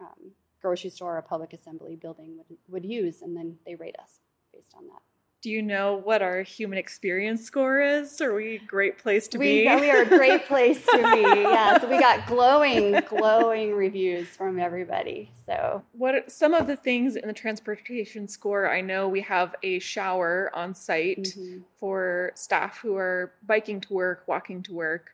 um, 0.00 0.32
grocery 0.60 0.90
store 0.90 1.16
or 1.16 1.22
public 1.22 1.52
assembly 1.52 1.96
building 1.96 2.36
would, 2.36 2.58
would 2.68 2.84
use, 2.84 3.22
and 3.22 3.36
then 3.36 3.56
they 3.64 3.74
rate 3.74 3.96
us 3.98 4.20
based 4.52 4.74
on 4.76 4.86
that 4.88 5.02
do 5.46 5.52
you 5.52 5.62
know 5.62 6.00
what 6.02 6.22
our 6.22 6.42
human 6.42 6.76
experience 6.76 7.44
score 7.44 7.80
is? 7.80 8.20
Are 8.20 8.34
we 8.34 8.56
a 8.56 8.58
great 8.66 8.98
place 8.98 9.28
to 9.28 9.38
we, 9.38 9.62
be? 9.62 9.76
we 9.76 9.90
are 9.92 10.02
a 10.02 10.04
great 10.04 10.44
place 10.48 10.84
to 10.86 10.96
be. 10.96 11.20
Yeah. 11.20 11.78
So 11.78 11.88
we 11.88 12.00
got 12.00 12.26
glowing, 12.26 13.00
glowing 13.08 13.72
reviews 13.72 14.26
from 14.26 14.58
everybody. 14.58 15.30
So 15.46 15.84
what 15.92 16.32
some 16.32 16.52
of 16.52 16.66
the 16.66 16.74
things 16.74 17.14
in 17.14 17.28
the 17.28 17.32
transportation 17.32 18.26
score? 18.26 18.68
I 18.68 18.80
know 18.80 19.08
we 19.08 19.20
have 19.20 19.54
a 19.62 19.78
shower 19.78 20.50
on 20.52 20.74
site 20.74 21.22
mm-hmm. 21.22 21.58
for 21.78 22.32
staff 22.34 22.78
who 22.78 22.96
are 22.96 23.32
biking 23.46 23.80
to 23.82 23.94
work, 23.94 24.24
walking 24.26 24.64
to 24.64 24.74
work. 24.74 25.12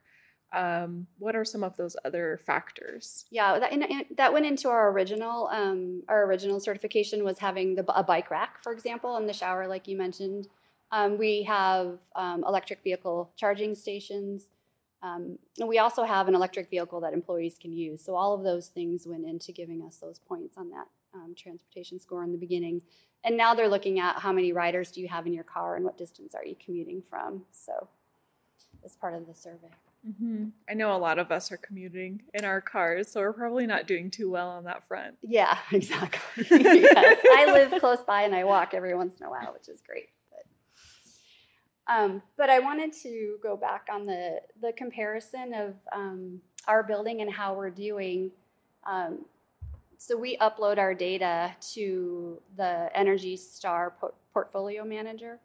Um, 0.53 1.07
what 1.19 1.35
are 1.35 1.45
some 1.45 1.65
of 1.65 1.77
those 1.77 1.97
other 2.05 2.41
factors? 2.45 3.25
Yeah, 3.31 3.59
that, 3.59 3.73
in, 3.73 3.83
in, 3.83 4.05
that 4.17 4.33
went 4.33 4.45
into 4.45 4.69
our 4.69 4.91
original 4.91 5.49
um, 5.49 6.03
our 6.09 6.25
original 6.27 6.61
certification 6.61 7.25
was 7.25 7.39
having 7.39 7.75
the, 7.75 7.85
a 7.99 8.03
bike 8.03 8.31
rack, 8.31 8.63
for 8.63 8.73
example, 8.73 9.17
in 9.17 9.27
the 9.27 9.33
shower, 9.33 9.67
like 9.67 9.89
you 9.89 9.97
mentioned. 9.97 10.49
Um, 10.91 11.17
we 11.17 11.43
have 11.45 11.99
um, 12.17 12.45
electric 12.47 12.83
vehicle 12.85 13.31
charging 13.37 13.75
stations. 13.75 14.49
Um, 15.03 15.39
and 15.59 15.69
we 15.69 15.79
also 15.79 16.05
have 16.05 16.29
an 16.29 16.35
electric 16.35 16.71
vehicle 16.71 17.01
that 17.01 17.13
employees 17.13 17.57
can 17.61 17.73
use. 17.73 18.05
So 18.05 18.15
all 18.15 18.35
of 18.35 18.45
those 18.45 18.69
things 18.69 19.07
went 19.07 19.25
into 19.25 19.51
giving 19.51 19.83
us 19.83 19.97
those 19.97 20.21
points 20.21 20.57
on 20.57 20.71
that 20.71 20.87
um, 21.15 21.35
transportation 21.37 21.99
score 21.99 22.23
in 22.23 22.31
the 22.31 22.39
beginning. 22.39 22.83
And 23.25 23.37
now 23.37 23.55
they're 23.55 23.69
looking 23.69 24.01
at 24.01 24.17
how 24.17 24.33
many 24.33 24.53
riders 24.53 24.91
do 24.93 25.01
you 25.01 25.09
have 25.09 25.27
in 25.27 25.33
your 25.33 25.45
car 25.45 25.77
and 25.77 25.85
what 25.85 25.99
distance 25.99 26.35
are 26.35 26.45
you 26.45 26.57
commuting 26.65 27.03
from. 27.09 27.43
So 27.51 27.89
as 28.85 28.95
part 28.97 29.15
of 29.15 29.27
the 29.27 29.35
survey. 29.35 29.71
Mm-hmm. 30.09 30.47
I 30.69 30.75
know 30.75 30.97
a 30.97 30.99
lot 30.99 31.19
of 31.19 31.31
us 31.31 31.53
are 31.53 31.57
commuting 31.57 32.23
in 32.35 32.45
our 32.45 32.61
cars, 32.61 33.09
so 33.11 33.21
we're 33.21 33.33
probably 33.33 33.67
not 33.67 33.87
doing 33.87 34.11
too 34.11 34.31
well 34.31 34.49
on 34.49 34.65
that 34.65 34.87
front. 34.89 35.15
Yeah, 35.23 35.57
exactly. 35.73 36.47
yes. 36.51 37.19
I 37.33 37.53
live 37.53 37.81
close 37.81 38.03
by 38.07 38.23
and 38.23 38.35
I 38.35 38.45
walk 38.45 38.75
every 38.75 38.95
once 38.95 39.21
in 39.21 39.27
a 39.27 39.31
while, 39.31 39.53
which 39.53 39.69
is 39.69 39.81
great. 39.81 40.09
But, 40.31 41.95
um, 41.95 42.23
but 42.37 42.51
I 42.51 42.59
wanted 42.59 42.93
to 43.03 43.37
go 43.43 43.57
back 43.57 43.87
on 43.93 44.07
the 44.07 44.41
the 44.61 44.73
comparison 44.73 45.55
of 45.55 45.75
um, 45.93 46.41
our 46.67 46.83
building 46.83 47.21
and 47.21 47.31
how 47.31 47.55
we're 47.55 47.71
doing. 47.71 48.33
Um, 48.85 49.25
so 49.99 50.17
we 50.17 50.37
upload 50.39 50.79
our 50.79 50.95
data 50.95 51.55
to 51.75 52.43
the 52.57 52.91
Energy 52.93 53.37
Star 53.37 53.95
por- 54.01 54.15
portfolio 54.33 54.85
manager. 54.85 55.39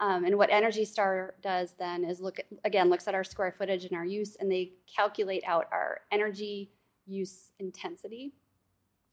Um, 0.00 0.24
and 0.24 0.36
what 0.36 0.50
Energy 0.50 0.84
Star 0.84 1.34
does 1.42 1.74
then 1.78 2.04
is 2.04 2.20
look 2.20 2.38
at, 2.40 2.46
again 2.64 2.90
looks 2.90 3.06
at 3.06 3.14
our 3.14 3.24
square 3.24 3.52
footage 3.56 3.84
and 3.84 3.96
our 3.96 4.04
use, 4.04 4.36
and 4.36 4.50
they 4.50 4.72
calculate 4.94 5.44
out 5.46 5.66
our 5.72 6.00
energy 6.10 6.72
use 7.06 7.52
intensity. 7.58 8.32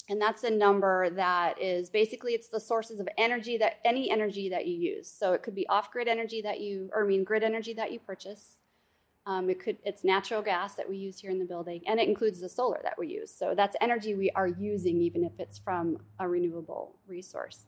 And 0.09 0.19
that's 0.19 0.43
a 0.43 0.49
number 0.49 1.11
that 1.11 1.61
is 1.61 1.89
basically 1.89 2.33
it's 2.33 2.49
the 2.49 2.59
sources 2.59 2.99
of 2.99 3.07
energy 3.17 3.57
that 3.57 3.79
any 3.85 4.09
energy 4.09 4.49
that 4.49 4.65
you 4.65 4.75
use. 4.75 5.09
So 5.09 5.33
it 5.33 5.43
could 5.43 5.55
be 5.55 5.67
off-grid 5.67 6.07
energy 6.07 6.41
that 6.41 6.59
you, 6.59 6.89
or 6.93 7.05
I 7.05 7.07
mean 7.07 7.23
grid 7.23 7.43
energy 7.43 7.73
that 7.75 7.91
you 7.91 7.99
purchase. 7.99 8.57
Um, 9.27 9.51
it 9.51 9.59
could 9.59 9.77
it's 9.85 10.03
natural 10.03 10.41
gas 10.41 10.73
that 10.73 10.89
we 10.89 10.97
use 10.97 11.19
here 11.19 11.29
in 11.29 11.37
the 11.37 11.45
building, 11.45 11.81
and 11.85 11.99
it 11.99 12.09
includes 12.09 12.41
the 12.41 12.49
solar 12.49 12.79
that 12.81 12.97
we 12.97 13.07
use. 13.07 13.31
So 13.31 13.53
that's 13.55 13.75
energy 13.79 14.15
we 14.15 14.31
are 14.31 14.47
using, 14.47 14.99
even 14.99 15.23
if 15.23 15.33
it's 15.37 15.59
from 15.59 15.99
a 16.19 16.27
renewable 16.27 16.95
resource. 17.07 17.67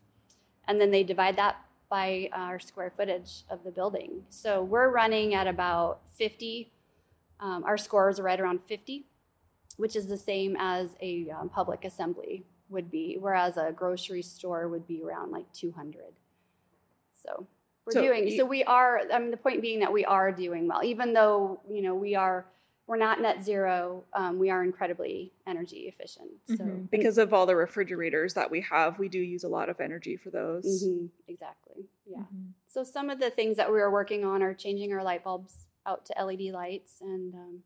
And 0.68 0.82
then 0.82 0.90
they 0.90 1.04
divide 1.04 1.36
that 1.36 1.58
by 1.94 2.28
our 2.34 2.60
square 2.60 2.92
footage 2.98 3.44
of 3.52 3.64
the 3.64 3.70
building. 3.70 4.24
So 4.30 4.64
we're 4.64 4.90
running 4.90 5.36
at 5.36 5.46
about 5.46 6.00
50. 6.18 6.72
Um, 7.40 7.64
our 7.66 7.78
scores 7.78 8.20
are 8.20 8.24
right 8.24 8.40
around 8.40 8.62
50, 8.68 9.06
which 9.78 9.96
is 9.96 10.08
the 10.08 10.18
same 10.18 10.58
as 10.60 10.96
a 11.04 11.30
um, 11.30 11.50
public 11.50 11.86
assembly 11.86 12.48
would 12.70 12.90
be, 12.90 13.18
whereas 13.20 13.58
a 13.58 13.72
grocery 13.72 14.24
store 14.24 14.70
would 14.70 14.88
be 14.88 15.04
around 15.04 15.30
like 15.30 15.46
200. 15.54 16.02
So 17.14 17.46
we're 17.86 17.92
so 17.92 18.02
doing. 18.02 18.28
You, 18.28 18.38
so 18.38 18.46
we 18.46 18.64
are. 18.64 19.02
I 19.14 19.20
mean, 19.20 19.30
the 19.30 19.38
point 19.38 19.62
being 19.62 19.80
that 19.82 19.94
we 19.94 20.04
are 20.04 20.32
doing 20.32 20.68
well, 20.68 20.84
even 20.84 21.14
though 21.14 21.62
you 21.70 21.84
know 21.84 21.94
we 21.94 22.16
are 22.16 22.48
we're 22.88 22.98
not 22.98 23.22
net 23.22 23.44
zero. 23.44 24.04
Um, 24.14 24.38
we 24.40 24.50
are 24.50 24.64
incredibly 24.64 25.32
energy 25.48 25.94
efficient. 25.94 26.30
So 26.48 26.56
mm-hmm. 26.56 26.84
because 26.92 27.18
of 27.18 27.34
all 27.34 27.46
the 27.46 27.56
refrigerators 27.56 28.34
that 28.34 28.52
we 28.52 28.62
have, 28.62 29.00
we 29.00 29.08
do 29.08 29.20
use 29.20 29.44
a 29.44 29.48
lot 29.48 29.70
of 29.70 29.80
energy 29.80 30.18
for 30.18 30.30
those. 30.30 30.84
Mm-hmm. 30.84 31.06
Exactly. 31.28 31.86
Yeah. 32.06 32.20
Mm-hmm. 32.20 32.50
So 32.68 32.84
some 32.84 33.10
of 33.10 33.20
the 33.20 33.30
things 33.30 33.56
that 33.58 33.72
we 33.72 33.80
are 33.80 33.92
working 33.92 34.26
on 34.26 34.44
are 34.44 34.54
changing 34.54 34.92
our 34.94 35.04
light 35.04 35.24
bulbs 35.24 35.68
out 35.86 36.06
to 36.08 36.26
LED 36.26 36.54
lights, 36.54 36.96
and 37.02 37.34
um, 37.34 37.60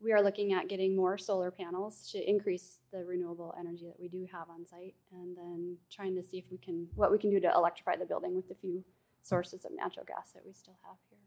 we 0.00 0.12
are 0.12 0.22
looking 0.22 0.52
at 0.52 0.68
getting 0.68 0.96
more 0.96 1.16
solar 1.16 1.50
panels 1.50 2.10
to 2.12 2.28
increase 2.28 2.78
the 2.92 3.04
renewable 3.04 3.54
energy 3.58 3.86
that 3.86 4.00
we 4.00 4.08
do 4.08 4.26
have 4.32 4.48
on 4.50 4.66
site, 4.66 4.94
and 5.12 5.36
then 5.36 5.76
trying 5.90 6.14
to 6.14 6.22
see 6.22 6.38
if 6.38 6.44
we 6.50 6.58
can 6.58 6.88
what 6.94 7.12
we 7.12 7.18
can 7.18 7.30
do 7.30 7.40
to 7.40 7.52
electrify 7.54 7.96
the 7.96 8.06
building 8.06 8.34
with 8.34 8.48
the 8.48 8.54
few 8.54 8.82
sources 9.22 9.64
of 9.64 9.72
natural 9.74 10.04
gas 10.06 10.32
that 10.34 10.44
we 10.44 10.52
still 10.52 10.76
have 10.84 10.96
here. 11.08 11.21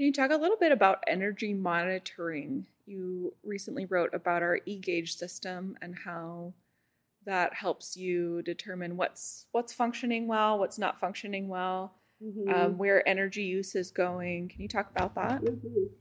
Can 0.00 0.06
you 0.06 0.12
talk 0.14 0.30
a 0.30 0.36
little 0.36 0.56
bit 0.56 0.72
about 0.72 1.04
energy 1.06 1.52
monitoring? 1.52 2.64
You 2.86 3.34
recently 3.44 3.84
wrote 3.84 4.14
about 4.14 4.42
our 4.42 4.58
e-gauge 4.64 5.14
system 5.14 5.76
and 5.82 5.94
how 5.94 6.54
that 7.26 7.52
helps 7.52 7.98
you 7.98 8.40
determine 8.40 8.96
what's 8.96 9.44
what's 9.52 9.74
functioning 9.74 10.26
well, 10.26 10.58
what's 10.58 10.78
not 10.78 10.98
functioning 10.98 11.48
well, 11.48 11.92
mm-hmm. 12.24 12.48
um, 12.48 12.78
where 12.78 13.06
energy 13.06 13.42
use 13.42 13.74
is 13.74 13.90
going. 13.90 14.48
Can 14.48 14.62
you 14.62 14.68
talk 14.68 14.90
about 14.90 15.14
that? 15.16 15.42
Mm-hmm. 15.42 15.92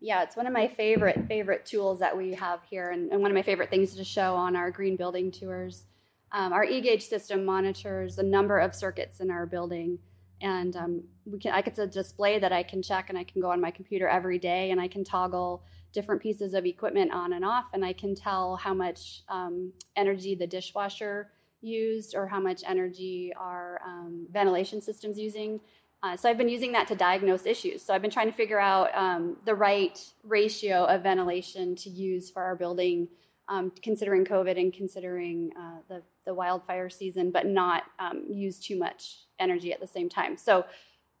Yeah, 0.00 0.24
it's 0.24 0.34
one 0.34 0.48
of 0.48 0.52
my 0.52 0.66
favorite 0.66 1.28
favorite 1.28 1.64
tools 1.64 2.00
that 2.00 2.16
we 2.16 2.34
have 2.34 2.58
here, 2.68 2.90
and, 2.90 3.12
and 3.12 3.22
one 3.22 3.30
of 3.30 3.36
my 3.36 3.42
favorite 3.44 3.70
things 3.70 3.94
to 3.94 4.02
show 4.02 4.34
on 4.34 4.56
our 4.56 4.72
green 4.72 4.96
building 4.96 5.30
tours. 5.30 5.84
Um, 6.32 6.52
our 6.52 6.64
e-gauge 6.64 7.06
system 7.06 7.44
monitors 7.44 8.18
a 8.18 8.24
number 8.24 8.58
of 8.58 8.74
circuits 8.74 9.20
in 9.20 9.30
our 9.30 9.46
building 9.46 10.00
and 10.40 10.76
um, 10.76 11.02
we 11.24 11.38
can 11.38 11.52
I 11.52 11.62
get 11.62 11.78
a 11.78 11.86
display 11.86 12.38
that 12.38 12.52
I 12.52 12.62
can 12.62 12.82
check 12.82 13.08
and 13.08 13.18
I 13.18 13.24
can 13.24 13.40
go 13.40 13.50
on 13.50 13.60
my 13.60 13.70
computer 13.70 14.08
every 14.08 14.38
day 14.38 14.70
and 14.70 14.80
I 14.80 14.88
can 14.88 15.04
toggle 15.04 15.62
different 15.92 16.22
pieces 16.22 16.54
of 16.54 16.66
equipment 16.66 17.12
on 17.12 17.32
and 17.32 17.44
off 17.44 17.66
and 17.72 17.84
I 17.84 17.92
can 17.92 18.14
tell 18.14 18.56
how 18.56 18.74
much 18.74 19.22
um, 19.28 19.72
energy 19.96 20.34
the 20.34 20.46
dishwasher 20.46 21.30
used 21.60 22.14
or 22.14 22.26
how 22.26 22.40
much 22.40 22.62
energy 22.66 23.32
our 23.36 23.80
um, 23.84 24.26
ventilation 24.30 24.80
system's 24.80 25.18
using. 25.18 25.60
Uh, 26.02 26.16
so 26.16 26.30
I've 26.30 26.38
been 26.38 26.48
using 26.48 26.72
that 26.72 26.88
to 26.88 26.94
diagnose 26.94 27.44
issues. 27.44 27.82
So 27.82 27.92
I've 27.92 28.00
been 28.00 28.10
trying 28.10 28.30
to 28.30 28.36
figure 28.36 28.58
out 28.58 28.94
um, 28.94 29.36
the 29.44 29.54
right 29.54 30.02
ratio 30.24 30.84
of 30.84 31.02
ventilation 31.02 31.74
to 31.76 31.90
use 31.90 32.30
for 32.30 32.42
our 32.42 32.56
building 32.56 33.08
um, 33.50 33.72
considering 33.82 34.24
COVID 34.24 34.58
and 34.58 34.72
considering 34.72 35.52
uh, 35.58 35.80
the, 35.88 36.02
the 36.24 36.32
wildfire 36.32 36.88
season, 36.88 37.30
but 37.30 37.46
not 37.46 37.84
um, 37.98 38.24
use 38.30 38.58
too 38.58 38.78
much 38.78 39.24
energy 39.38 39.72
at 39.72 39.80
the 39.80 39.86
same 39.86 40.08
time. 40.08 40.36
So 40.36 40.64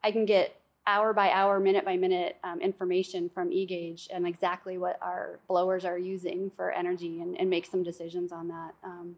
I 0.02 0.12
can 0.12 0.24
get 0.24 0.56
hour 0.86 1.12
by 1.12 1.30
hour, 1.30 1.60
minute 1.60 1.84
by 1.84 1.96
minute 1.96 2.36
um, 2.44 2.60
information 2.60 3.28
from 3.28 3.50
eGauge 3.50 4.08
and 4.12 4.26
exactly 4.26 4.78
what 4.78 4.98
our 5.02 5.40
blowers 5.48 5.84
are 5.84 5.98
using 5.98 6.50
for 6.56 6.70
energy 6.70 7.20
and, 7.20 7.38
and 7.38 7.50
make 7.50 7.66
some 7.66 7.82
decisions 7.82 8.32
on 8.32 8.48
that. 8.48 8.74
Um, 8.84 9.16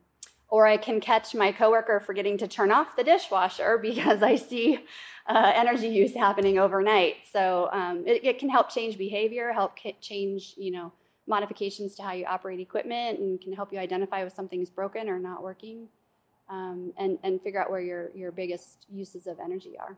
or 0.49 0.66
I 0.66 0.76
can 0.76 1.00
catch 1.00 1.35
my 1.35 1.52
coworker 1.52 2.00
forgetting 2.00 2.37
to 2.38 2.49
turn 2.49 2.71
off 2.73 2.97
the 2.97 3.04
dishwasher 3.04 3.78
because 3.83 4.23
I 4.23 4.37
see 4.37 4.81
uh, 5.26 5.52
energy 5.54 5.88
use 5.88 6.14
happening 6.14 6.59
overnight. 6.59 7.16
So 7.33 7.69
um, 7.73 8.04
it, 8.07 8.25
it, 8.25 8.38
can 8.38 8.49
help 8.49 8.71
change 8.71 8.99
behavior, 8.99 9.52
help 9.52 9.78
change, 10.00 10.54
you 10.57 10.73
know, 10.73 10.92
modifications 11.26 11.95
to 11.97 12.02
how 12.02 12.12
you 12.12 12.25
operate 12.26 12.61
equipment, 12.61 13.19
and 13.19 13.41
can 13.41 13.52
help 13.52 13.73
you 13.73 13.79
identify 13.79 14.25
if 14.25 14.33
something's 14.33 14.71
broken 14.71 15.09
or 15.09 15.19
not 15.19 15.43
working, 15.43 15.88
um, 16.49 16.93
and 16.99 17.19
and 17.23 17.41
figure 17.43 17.62
out 17.62 17.71
where 17.71 17.81
your 17.81 18.11
your 18.14 18.33
biggest 18.33 18.87
uses 18.91 19.26
of 19.26 19.38
energy 19.41 19.79
are. 19.79 19.97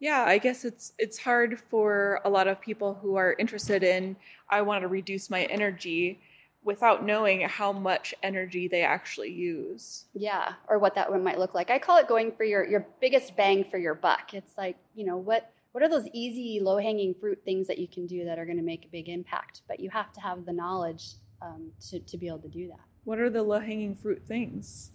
Yeah, 0.00 0.24
I 0.26 0.38
guess 0.38 0.64
it's 0.64 0.92
it's 0.98 1.18
hard 1.18 1.58
for 1.58 2.20
a 2.24 2.30
lot 2.30 2.46
of 2.48 2.60
people 2.60 2.94
who 2.94 3.16
are 3.16 3.34
interested 3.38 3.82
in 3.82 4.16
I 4.50 4.62
want 4.62 4.82
to 4.82 4.88
reduce 4.88 5.30
my 5.30 5.44
energy 5.44 6.20
without 6.62 7.04
knowing 7.04 7.42
how 7.42 7.72
much 7.72 8.14
energy 8.22 8.68
they 8.68 8.82
actually 8.82 9.30
use. 9.30 10.06
Yeah, 10.14 10.54
or 10.68 10.78
what 10.78 10.94
that 10.94 11.10
one 11.10 11.22
might 11.22 11.38
look 11.38 11.54
like. 11.54 11.70
I 11.70 11.78
call 11.78 11.98
it 11.98 12.08
going 12.08 12.32
for 12.32 12.44
your 12.44 12.66
your 12.66 12.86
biggest 13.00 13.36
bang 13.36 13.64
for 13.64 13.78
your 13.78 13.94
buck. 13.94 14.34
It's 14.34 14.56
like, 14.58 14.76
you 14.94 15.04
know, 15.04 15.16
what 15.16 15.50
what 15.74 15.82
are 15.82 15.88
those 15.88 16.06
easy 16.12 16.60
low-hanging 16.62 17.12
fruit 17.14 17.40
things 17.44 17.66
that 17.66 17.78
you 17.78 17.88
can 17.88 18.06
do 18.06 18.24
that 18.24 18.38
are 18.38 18.44
going 18.44 18.56
to 18.56 18.62
make 18.62 18.84
a 18.84 18.88
big 18.92 19.08
impact, 19.08 19.62
but 19.66 19.80
you 19.80 19.90
have 19.90 20.12
to 20.12 20.20
have 20.20 20.46
the 20.46 20.52
knowledge 20.52 21.14
um, 21.42 21.72
to, 21.88 21.98
to 21.98 22.16
be 22.16 22.28
able 22.28 22.38
to 22.38 22.48
do 22.48 22.68
that. 22.68 22.78
What 23.02 23.18
are 23.18 23.28
the 23.28 23.42
low-hanging 23.42 23.96
fruit 23.96 24.22
things? 24.24 24.92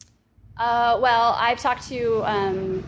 Uh, 0.56 0.98
well, 1.02 1.36
I've 1.38 1.60
talked 1.60 1.86
to 1.90 2.24
um, 2.24 2.82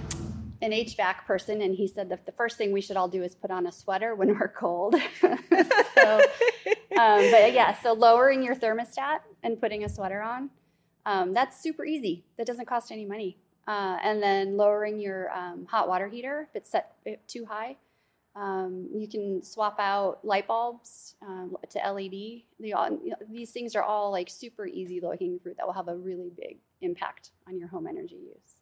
an 0.61 0.71
HVAC 0.71 1.25
person, 1.25 1.61
and 1.61 1.75
he 1.75 1.85
said 1.85 2.07
that 2.07 2.25
the 2.25 2.31
first 2.31 2.57
thing 2.57 2.71
we 2.71 2.79
should 2.79 2.95
all 2.95 3.09
do 3.09 3.23
is 3.23 3.35
put 3.35 3.51
on 3.51 3.67
a 3.67 3.73
sweater 3.73 4.15
when 4.15 4.29
we're 4.39 4.47
cold. 4.47 4.95
so, 5.19 5.27
um, 6.97 7.29
but 7.29 7.51
yeah, 7.51 7.77
so 7.83 7.91
lowering 7.91 8.41
your 8.41 8.55
thermostat 8.55 9.19
and 9.43 9.59
putting 9.59 9.83
a 9.83 9.89
sweater 9.89 10.21
on, 10.21 10.49
um, 11.05 11.33
that's 11.33 11.61
super 11.61 11.83
easy. 11.83 12.23
That 12.37 12.47
doesn't 12.47 12.67
cost 12.67 12.89
any 12.89 13.03
money. 13.03 13.37
Uh, 13.67 13.97
and 14.03 14.21
then 14.21 14.57
lowering 14.57 14.99
your 14.99 15.31
um, 15.31 15.65
hot 15.69 15.87
water 15.87 16.07
heater 16.07 16.47
if 16.49 16.55
it's 16.55 16.69
set 16.71 16.95
too 17.27 17.45
high. 17.45 17.77
Um, 18.35 18.87
you 18.93 19.07
can 19.07 19.43
swap 19.43 19.77
out 19.79 20.23
light 20.23 20.47
bulbs 20.47 21.15
um, 21.21 21.57
to 21.69 21.79
LED. 21.79 22.11
The, 22.11 22.43
you 22.59 22.71
know, 22.73 23.15
these 23.29 23.51
things 23.51 23.75
are 23.75 23.83
all 23.83 24.11
like 24.11 24.29
super 24.29 24.65
easy 24.65 25.01
low 25.01 25.11
hanging 25.11 25.39
fruit 25.39 25.57
that 25.57 25.65
will 25.65 25.73
have 25.73 25.89
a 25.89 25.95
really 25.95 26.31
big 26.37 26.57
impact 26.81 27.31
on 27.47 27.57
your 27.57 27.67
home 27.67 27.87
energy 27.87 28.15
use. 28.15 28.61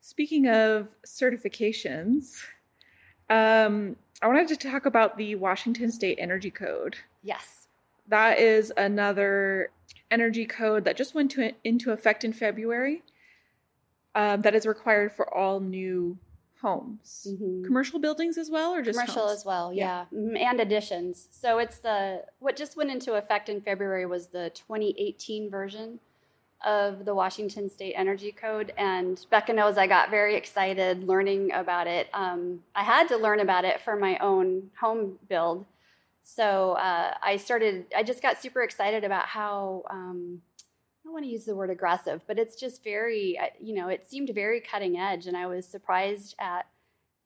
Speaking 0.00 0.48
of 0.48 0.88
certifications, 1.06 2.42
um, 3.30 3.96
I 4.22 4.26
wanted 4.26 4.48
to 4.48 4.56
talk 4.56 4.86
about 4.86 5.16
the 5.16 5.34
Washington 5.34 5.90
State 5.90 6.18
Energy 6.20 6.50
Code. 6.50 6.96
Yes. 7.22 7.63
That 8.08 8.38
is 8.38 8.72
another 8.76 9.70
energy 10.10 10.46
code 10.46 10.84
that 10.84 10.96
just 10.96 11.14
went 11.14 11.30
to, 11.32 11.52
into 11.64 11.92
effect 11.92 12.24
in 12.24 12.32
February 12.32 13.02
um, 14.14 14.42
that 14.42 14.54
is 14.54 14.66
required 14.66 15.12
for 15.12 15.32
all 15.32 15.60
new 15.60 16.18
homes. 16.60 17.26
Mm-hmm. 17.28 17.64
Commercial 17.64 17.98
buildings 17.98 18.38
as 18.38 18.50
well, 18.50 18.72
or 18.72 18.82
just 18.82 18.98
commercial 18.98 19.26
homes? 19.26 19.40
as 19.40 19.44
well, 19.44 19.72
yeah, 19.72 20.04
yeah. 20.10 20.18
Mm-hmm. 20.18 20.36
and 20.36 20.60
additions. 20.60 21.28
So 21.30 21.58
it's 21.58 21.78
the 21.78 22.24
what 22.38 22.56
just 22.56 22.76
went 22.76 22.90
into 22.90 23.14
effect 23.14 23.48
in 23.48 23.60
February 23.60 24.06
was 24.06 24.28
the 24.28 24.50
2018 24.54 25.50
version 25.50 26.00
of 26.64 27.04
the 27.04 27.14
Washington 27.14 27.68
State 27.68 27.92
Energy 27.94 28.32
Code, 28.32 28.72
and 28.78 29.26
Becca 29.30 29.52
knows 29.52 29.76
I 29.76 29.86
got 29.86 30.10
very 30.10 30.34
excited 30.34 31.06
learning 31.06 31.52
about 31.52 31.86
it. 31.86 32.08
Um, 32.14 32.60
I 32.74 32.82
had 32.82 33.08
to 33.08 33.18
learn 33.18 33.40
about 33.40 33.66
it 33.66 33.82
for 33.82 33.96
my 33.96 34.16
own 34.18 34.70
home 34.80 35.18
build, 35.28 35.66
so 36.24 36.72
uh, 36.72 37.14
I 37.22 37.36
started. 37.36 37.86
I 37.94 38.02
just 38.02 38.22
got 38.22 38.40
super 38.40 38.62
excited 38.62 39.04
about 39.04 39.26
how. 39.26 39.84
Um, 39.88 40.40
I 40.56 41.06
don't 41.06 41.12
want 41.12 41.26
to 41.26 41.30
use 41.30 41.44
the 41.44 41.54
word 41.54 41.68
aggressive, 41.68 42.22
but 42.26 42.38
it's 42.38 42.56
just 42.56 42.82
very, 42.82 43.38
uh, 43.38 43.48
you 43.60 43.74
know, 43.74 43.88
it 43.88 44.08
seemed 44.08 44.30
very 44.34 44.58
cutting 44.58 44.96
edge, 44.96 45.26
and 45.26 45.36
I 45.36 45.46
was 45.46 45.66
surprised 45.66 46.34
at 46.40 46.66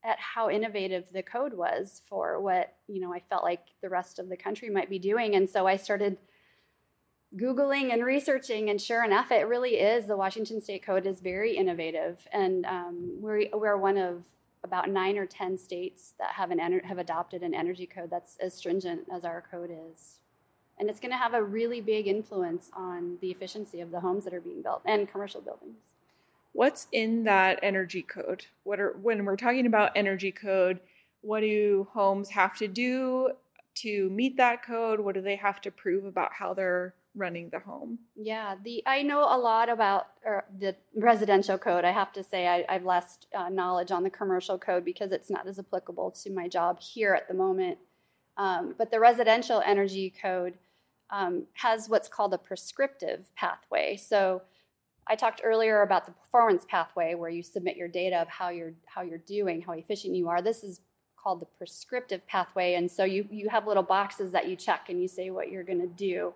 at 0.04 0.18
how 0.18 0.50
innovative 0.50 1.04
the 1.12 1.22
code 1.22 1.54
was 1.54 2.02
for 2.08 2.40
what 2.40 2.74
you 2.88 3.00
know 3.00 3.14
I 3.14 3.20
felt 3.30 3.44
like 3.44 3.62
the 3.80 3.88
rest 3.88 4.18
of 4.18 4.28
the 4.28 4.37
country 4.37 4.68
might 4.68 4.90
be 4.90 4.98
doing, 4.98 5.37
and 5.37 5.48
so 5.48 5.66
I 5.66 5.76
started 5.76 6.18
Googling 7.37 7.92
and 7.92 8.04
researching, 8.04 8.70
and 8.70 8.80
sure 8.80 9.04
enough, 9.04 9.30
it 9.30 9.46
really 9.46 9.76
is. 9.76 10.06
The 10.06 10.16
Washington 10.16 10.61
State 10.62 10.84
Code 10.84 11.06
is 11.06 11.20
very 11.20 11.56
innovative, 11.56 12.26
and 12.32 12.64
um, 12.64 13.18
we're, 13.20 13.44
we're 13.52 13.76
one 13.76 13.98
of 13.98 14.24
about 14.68 14.90
nine 14.90 15.16
or 15.16 15.24
ten 15.24 15.57
states 15.57 16.12
that 16.18 16.33
have 16.33 16.50
an 16.50 16.59
ener- 16.59 16.85
have 16.85 16.98
adopted 16.98 17.42
an 17.42 17.54
energy 17.54 17.87
code 17.87 18.11
that's 18.11 18.37
as 18.37 18.52
stringent 18.52 19.00
as 19.11 19.24
our 19.24 19.42
code 19.50 19.70
is, 19.70 20.18
and 20.78 20.90
it's 20.90 21.00
going 21.00 21.11
to 21.11 21.16
have 21.16 21.33
a 21.33 21.42
really 21.42 21.81
big 21.81 22.07
influence 22.07 22.70
on 22.76 23.16
the 23.22 23.31
efficiency 23.31 23.81
of 23.81 23.90
the 23.90 24.00
homes 24.00 24.24
that 24.24 24.35
are 24.35 24.42
being 24.42 24.61
built 24.61 24.83
and 24.85 25.11
commercial 25.11 25.40
buildings. 25.40 25.78
What's 26.52 26.87
in 26.92 27.24
that 27.24 27.59
energy 27.62 28.02
code? 28.02 28.44
What 28.64 28.78
are 28.78 28.92
when 29.00 29.24
we're 29.24 29.37
talking 29.37 29.64
about 29.66 29.92
energy 29.96 30.33
code? 30.33 30.81
What 31.22 31.40
do 31.40 31.88
homes 31.92 32.28
have 32.28 32.57
to 32.59 32.68
do 32.68 33.31
to 33.76 34.11
meet 34.11 34.37
that 34.37 34.62
code? 34.62 35.00
What 35.00 35.14
do 35.14 35.22
they 35.22 35.37
have 35.37 35.61
to 35.62 35.70
prove 35.70 36.04
about 36.04 36.33
how 36.33 36.52
they're 36.52 36.94
running 37.18 37.50
the 37.50 37.59
home. 37.59 37.98
Yeah, 38.16 38.54
the 38.62 38.83
I 38.87 39.02
know 39.02 39.20
a 39.20 39.37
lot 39.37 39.68
about 39.68 40.07
the 40.59 40.76
residential 40.94 41.59
code. 41.59 41.85
I 41.85 41.90
have 41.90 42.12
to 42.12 42.22
say 42.22 42.46
I, 42.46 42.72
have 42.72 42.85
less 42.85 43.18
uh, 43.35 43.48
knowledge 43.48 43.90
on 43.90 44.02
the 44.02 44.11
commercial 44.11 44.59
code 44.59 44.85
because 44.85 45.12
it's 45.12 45.31
not 45.31 45.46
as 45.46 45.59
applicable 45.59 46.12
to 46.22 46.31
my 46.31 46.48
job 46.48 46.81
here 46.81 47.14
at 47.14 47.28
the 47.28 47.35
moment. 47.35 47.78
Um, 48.37 48.74
but 48.78 48.90
the 48.90 49.00
residential 49.00 49.62
energy 49.66 50.14
code 50.22 50.54
um, 51.11 51.44
has 51.54 51.88
what's 51.88 52.09
called 52.09 52.33
a 52.35 52.38
prescriptive 52.38 53.26
pathway. 53.35 53.96
So 53.96 54.42
I 55.09 55.16
talked 55.16 55.40
earlier 55.42 55.83
about 55.83 56.07
the 56.07 56.12
performance 56.12 56.64
pathway 56.68 57.14
where 57.14 57.31
you 57.31 57.42
submit 57.42 57.76
your 57.76 57.88
data 57.88 58.16
of 58.16 58.28
how 58.28 58.50
you're 58.50 58.74
how 58.87 59.02
you're 59.02 59.18
doing, 59.18 59.62
how 59.62 59.72
efficient 59.72 60.14
you 60.14 60.28
are. 60.28 60.42
This 60.42 60.62
is 60.62 60.81
called 61.16 61.40
the 61.40 61.46
prescriptive 61.46 62.26
pathway, 62.26 62.74
and 62.74 62.90
so 62.90 63.04
you 63.04 63.26
you 63.31 63.48
have 63.48 63.66
little 63.66 63.83
boxes 63.83 64.33
that 64.33 64.48
you 64.48 64.57
check 64.57 64.87
and 64.88 65.00
you 65.00 65.09
say 65.09 65.31
what 65.31 65.50
you're 65.50 65.64
going 65.64 65.81
to 65.81 65.87
do. 65.87 66.33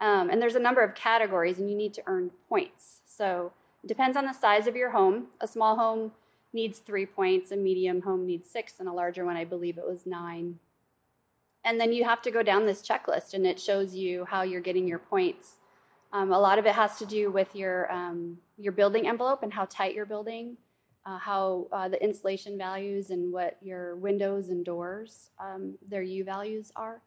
Um, 0.00 0.28
and 0.30 0.42
there's 0.42 0.56
a 0.56 0.60
number 0.60 0.82
of 0.82 0.94
categories, 0.94 1.58
and 1.58 1.70
you 1.70 1.76
need 1.76 1.94
to 1.94 2.02
earn 2.06 2.30
points. 2.48 3.00
So 3.06 3.52
it 3.82 3.86
depends 3.86 4.16
on 4.16 4.26
the 4.26 4.32
size 4.32 4.66
of 4.66 4.76
your 4.76 4.90
home. 4.90 5.26
A 5.40 5.46
small 5.46 5.76
home 5.76 6.12
needs 6.52 6.78
three 6.78 7.06
points, 7.06 7.52
a 7.52 7.56
medium 7.56 8.02
home 8.02 8.26
needs 8.26 8.50
six, 8.50 8.74
and 8.80 8.88
a 8.88 8.92
larger 8.92 9.24
one, 9.24 9.36
I 9.36 9.44
believe 9.44 9.78
it 9.78 9.86
was 9.86 10.06
nine. 10.06 10.58
And 11.64 11.80
then 11.80 11.92
you 11.92 12.04
have 12.04 12.22
to 12.22 12.30
go 12.30 12.42
down 12.42 12.66
this 12.66 12.82
checklist, 12.82 13.34
and 13.34 13.46
it 13.46 13.58
shows 13.58 13.94
you 13.94 14.24
how 14.24 14.42
you're 14.42 14.60
getting 14.60 14.86
your 14.86 14.98
points. 14.98 15.56
Um, 16.12 16.32
a 16.32 16.38
lot 16.38 16.58
of 16.58 16.66
it 16.66 16.74
has 16.74 16.96
to 16.98 17.06
do 17.06 17.30
with 17.30 17.56
your 17.56 17.90
um, 17.90 18.38
your 18.56 18.72
building 18.72 19.08
envelope 19.08 19.42
and 19.42 19.52
how 19.52 19.64
tight 19.64 19.94
you're 19.94 20.06
building, 20.06 20.56
uh, 21.06 21.18
how 21.18 21.66
uh, 21.72 21.88
the 21.88 22.02
insulation 22.02 22.56
values 22.56 23.10
and 23.10 23.32
what 23.32 23.56
your 23.60 23.96
windows 23.96 24.48
and 24.48 24.64
doors 24.64 25.30
um, 25.40 25.74
their 25.88 26.02
U 26.02 26.22
values 26.22 26.70
are. 26.76 27.00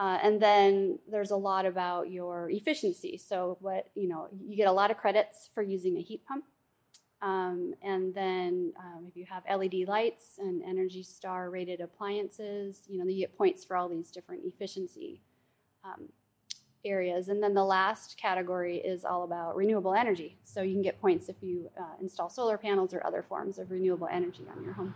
Uh, 0.00 0.18
and 0.22 0.40
then 0.40 0.98
there's 1.10 1.30
a 1.30 1.36
lot 1.36 1.66
about 1.66 2.10
your 2.10 2.48
efficiency. 2.48 3.18
So 3.18 3.58
what 3.60 3.90
you 3.94 4.08
know, 4.08 4.28
you 4.42 4.56
get 4.56 4.66
a 4.66 4.72
lot 4.72 4.90
of 4.90 4.96
credits 4.96 5.50
for 5.52 5.62
using 5.62 5.98
a 5.98 6.00
heat 6.00 6.22
pump. 6.26 6.44
Um, 7.20 7.74
and 7.82 8.14
then 8.14 8.72
um, 8.78 9.04
if 9.06 9.14
you 9.14 9.26
have 9.28 9.42
LED 9.46 9.86
lights 9.86 10.38
and 10.38 10.62
Energy 10.62 11.02
Star 11.02 11.50
rated 11.50 11.82
appliances, 11.82 12.80
you 12.88 12.98
know, 12.98 13.04
you 13.04 13.18
get 13.20 13.36
points 13.36 13.62
for 13.62 13.76
all 13.76 13.90
these 13.90 14.10
different 14.10 14.40
efficiency 14.46 15.20
um, 15.84 16.08
areas. 16.82 17.28
And 17.28 17.42
then 17.42 17.52
the 17.52 17.62
last 17.62 18.16
category 18.16 18.78
is 18.78 19.04
all 19.04 19.24
about 19.24 19.54
renewable 19.54 19.92
energy. 19.92 20.38
So 20.44 20.62
you 20.62 20.72
can 20.72 20.82
get 20.82 20.98
points 20.98 21.28
if 21.28 21.36
you 21.42 21.68
uh, 21.78 21.96
install 22.00 22.30
solar 22.30 22.56
panels 22.56 22.94
or 22.94 23.06
other 23.06 23.22
forms 23.22 23.58
of 23.58 23.70
renewable 23.70 24.08
energy 24.10 24.46
on 24.56 24.64
your 24.64 24.72
home. 24.72 24.94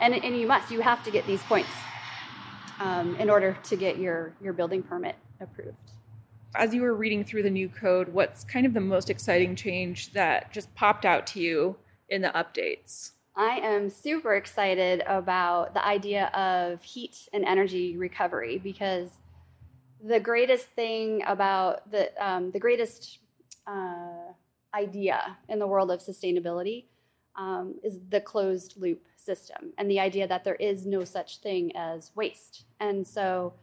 And, 0.00 0.14
and 0.14 0.34
you 0.34 0.46
must, 0.46 0.70
you 0.70 0.80
have 0.80 1.04
to 1.04 1.10
get 1.10 1.26
these 1.26 1.42
points 1.42 1.68
um, 2.82 3.16
in 3.16 3.30
order 3.30 3.56
to 3.62 3.76
get 3.76 3.98
your, 3.98 4.34
your 4.42 4.52
building 4.52 4.82
permit 4.82 5.16
approved. 5.40 5.76
As 6.54 6.74
you 6.74 6.82
were 6.82 6.94
reading 6.94 7.24
through 7.24 7.44
the 7.44 7.50
new 7.50 7.68
code, 7.68 8.08
what's 8.08 8.44
kind 8.44 8.66
of 8.66 8.74
the 8.74 8.80
most 8.80 9.08
exciting 9.08 9.56
change 9.56 10.12
that 10.12 10.52
just 10.52 10.74
popped 10.74 11.04
out 11.04 11.26
to 11.28 11.40
you 11.40 11.76
in 12.08 12.20
the 12.20 12.28
updates? 12.28 13.12
I 13.34 13.58
am 13.60 13.88
super 13.88 14.34
excited 14.34 15.02
about 15.06 15.72
the 15.72 15.84
idea 15.86 16.26
of 16.28 16.82
heat 16.82 17.16
and 17.32 17.44
energy 17.44 17.96
recovery 17.96 18.58
because 18.58 19.10
the 20.04 20.20
greatest 20.20 20.66
thing 20.66 21.22
about 21.26 21.90
the 21.90 22.10
um, 22.22 22.50
the 22.50 22.58
greatest 22.58 23.20
uh, 23.66 24.32
idea 24.74 25.38
in 25.48 25.58
the 25.58 25.66
world 25.66 25.90
of 25.90 26.00
sustainability 26.00 26.86
um, 27.36 27.74
is 27.82 27.98
the 28.10 28.20
closed 28.20 28.74
loop 28.76 29.06
system 29.16 29.72
and 29.78 29.90
the 29.90 30.00
idea 30.00 30.26
that 30.26 30.44
there 30.44 30.56
is 30.56 30.84
no 30.86 31.04
such 31.04 31.38
thing 31.38 31.74
as 31.76 32.10
waste. 32.14 32.64
And 32.80 33.06
so 33.06 33.54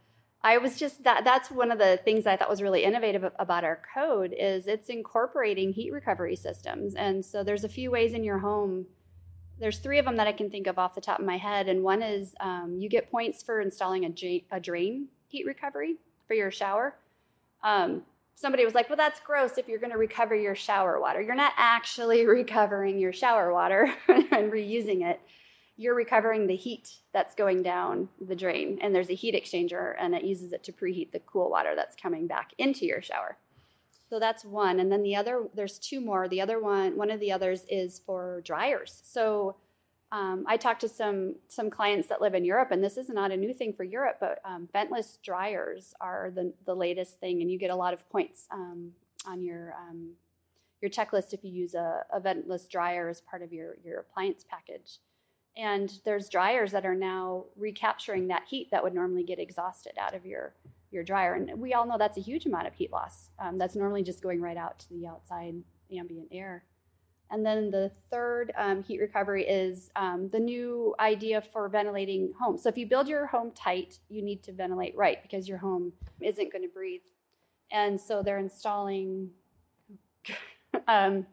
I 0.42 0.58
was 0.58 0.78
just 0.78 1.04
that 1.04 1.24
that's 1.24 1.50
one 1.50 1.70
of 1.70 1.78
the 1.78 2.00
things 2.04 2.26
I 2.26 2.36
thought 2.36 2.48
was 2.48 2.62
really 2.62 2.84
innovative 2.84 3.30
about 3.38 3.64
our 3.64 3.80
code 3.94 4.34
is 4.36 4.66
it's 4.66 4.88
incorporating 4.88 5.72
heat 5.72 5.92
recovery 5.92 6.36
systems. 6.36 6.94
And 6.94 7.24
so 7.24 7.44
there's 7.44 7.64
a 7.64 7.68
few 7.68 7.90
ways 7.90 8.14
in 8.14 8.24
your 8.24 8.38
home 8.38 8.86
there's 9.60 9.78
three 9.78 9.98
of 9.98 10.06
them 10.06 10.16
that 10.16 10.26
I 10.26 10.32
can 10.32 10.50
think 10.50 10.66
of 10.66 10.78
off 10.78 10.94
the 10.94 11.02
top 11.02 11.20
of 11.20 11.26
my 11.26 11.36
head, 11.36 11.68
and 11.68 11.82
one 11.82 12.02
is 12.02 12.34
um, 12.40 12.78
you 12.78 12.88
get 12.88 13.10
points 13.10 13.42
for 13.42 13.60
installing 13.60 14.06
a, 14.06 14.08
drain, 14.08 14.42
drain 14.62 15.08
heat 15.28 15.46
recovery 15.46 15.96
for 16.26 16.34
your 16.34 16.50
shower. 16.50 16.96
Um, 17.62 18.02
somebody 18.40 18.64
was 18.64 18.74
like, 18.74 18.88
"Well, 18.88 18.96
that's 18.96 19.20
gross 19.20 19.58
if 19.58 19.68
you're 19.68 19.78
going 19.78 19.92
to 19.92 19.98
recover 19.98 20.34
your 20.34 20.54
shower 20.54 21.00
water. 21.00 21.20
You're 21.20 21.34
not 21.34 21.52
actually 21.56 22.26
recovering 22.40 22.98
your 22.98 23.12
shower 23.12 23.52
water 23.52 23.92
and 24.08 24.52
reusing 24.52 25.04
it. 25.08 25.20
You're 25.76 25.94
recovering 25.94 26.46
the 26.46 26.56
heat 26.56 26.90
that's 27.12 27.34
going 27.34 27.62
down 27.62 28.08
the 28.20 28.36
drain, 28.36 28.78
and 28.82 28.94
there's 28.94 29.10
a 29.10 29.14
heat 29.14 29.34
exchanger, 29.34 29.94
and 29.98 30.14
it 30.14 30.24
uses 30.24 30.52
it 30.52 30.62
to 30.64 30.72
preheat 30.72 31.12
the 31.12 31.20
cool 31.20 31.50
water 31.50 31.74
that's 31.76 31.96
coming 31.96 32.26
back 32.26 32.52
into 32.58 32.86
your 32.86 33.02
shower." 33.02 33.36
So 34.08 34.18
that's 34.18 34.44
one. 34.44 34.80
And 34.80 34.90
then 34.90 35.02
the 35.02 35.14
other, 35.14 35.48
there's 35.54 35.78
two 35.78 36.00
more. 36.00 36.28
The 36.28 36.40
other 36.40 36.60
one, 36.60 36.96
one 36.96 37.12
of 37.12 37.20
the 37.20 37.30
others 37.30 37.64
is 37.68 38.00
for 38.04 38.42
dryers. 38.44 39.00
So 39.04 39.54
um, 40.12 40.44
I 40.46 40.56
talked 40.56 40.80
to 40.80 40.88
some 40.88 41.36
some 41.48 41.70
clients 41.70 42.08
that 42.08 42.20
live 42.20 42.34
in 42.34 42.44
Europe, 42.44 42.72
and 42.72 42.82
this 42.82 42.96
is 42.96 43.08
not 43.08 43.30
a 43.30 43.36
new 43.36 43.54
thing 43.54 43.72
for 43.72 43.84
Europe, 43.84 44.16
but 44.18 44.40
um, 44.44 44.68
ventless 44.74 45.18
dryers 45.22 45.94
are 46.00 46.32
the, 46.34 46.52
the 46.66 46.74
latest 46.74 47.20
thing, 47.20 47.40
and 47.40 47.50
you 47.50 47.58
get 47.58 47.70
a 47.70 47.76
lot 47.76 47.94
of 47.94 48.08
points 48.10 48.46
um, 48.50 48.90
on 49.26 49.40
your 49.40 49.74
um, 49.74 50.10
your 50.80 50.90
checklist 50.90 51.32
if 51.32 51.44
you 51.44 51.50
use 51.50 51.74
a, 51.74 52.02
a 52.12 52.20
ventless 52.20 52.68
dryer 52.68 53.08
as 53.08 53.20
part 53.20 53.42
of 53.42 53.52
your 53.52 53.76
your 53.84 54.00
appliance 54.00 54.44
package. 54.48 54.98
And 55.56 55.92
there's 56.04 56.28
dryers 56.28 56.72
that 56.72 56.86
are 56.86 56.94
now 56.94 57.44
recapturing 57.56 58.28
that 58.28 58.44
heat 58.48 58.68
that 58.70 58.82
would 58.82 58.94
normally 58.94 59.24
get 59.24 59.38
exhausted 59.38 59.92
out 60.00 60.14
of 60.14 60.26
your 60.26 60.54
your 60.90 61.04
dryer. 61.04 61.34
And 61.34 61.60
we 61.60 61.72
all 61.72 61.86
know 61.86 61.98
that's 61.98 62.18
a 62.18 62.22
huge 62.22 62.46
amount 62.46 62.66
of 62.66 62.74
heat 62.74 62.90
loss. 62.90 63.30
Um, 63.38 63.58
that's 63.58 63.76
normally 63.76 64.02
just 64.02 64.22
going 64.22 64.40
right 64.40 64.56
out 64.56 64.80
to 64.80 64.88
the 64.90 65.06
outside 65.06 65.54
ambient 65.92 66.28
air. 66.32 66.64
And 67.30 67.46
then 67.46 67.70
the 67.70 67.90
third 68.10 68.52
um, 68.56 68.82
heat 68.82 69.00
recovery 69.00 69.46
is 69.46 69.90
um, 69.94 70.28
the 70.30 70.40
new 70.40 70.94
idea 70.98 71.40
for 71.40 71.68
ventilating 71.68 72.32
homes. 72.38 72.62
So 72.62 72.68
if 72.68 72.76
you 72.76 72.86
build 72.86 73.06
your 73.06 73.26
home 73.26 73.52
tight, 73.52 74.00
you 74.08 74.20
need 74.20 74.42
to 74.44 74.52
ventilate 74.52 74.96
right 74.96 75.22
because 75.22 75.48
your 75.48 75.58
home 75.58 75.92
isn't 76.20 76.52
going 76.52 76.62
to 76.62 76.68
breathe. 76.68 77.02
And 77.70 78.00
so 78.00 78.22
they're 78.22 78.38
installing 78.38 79.30
um, 80.88 81.24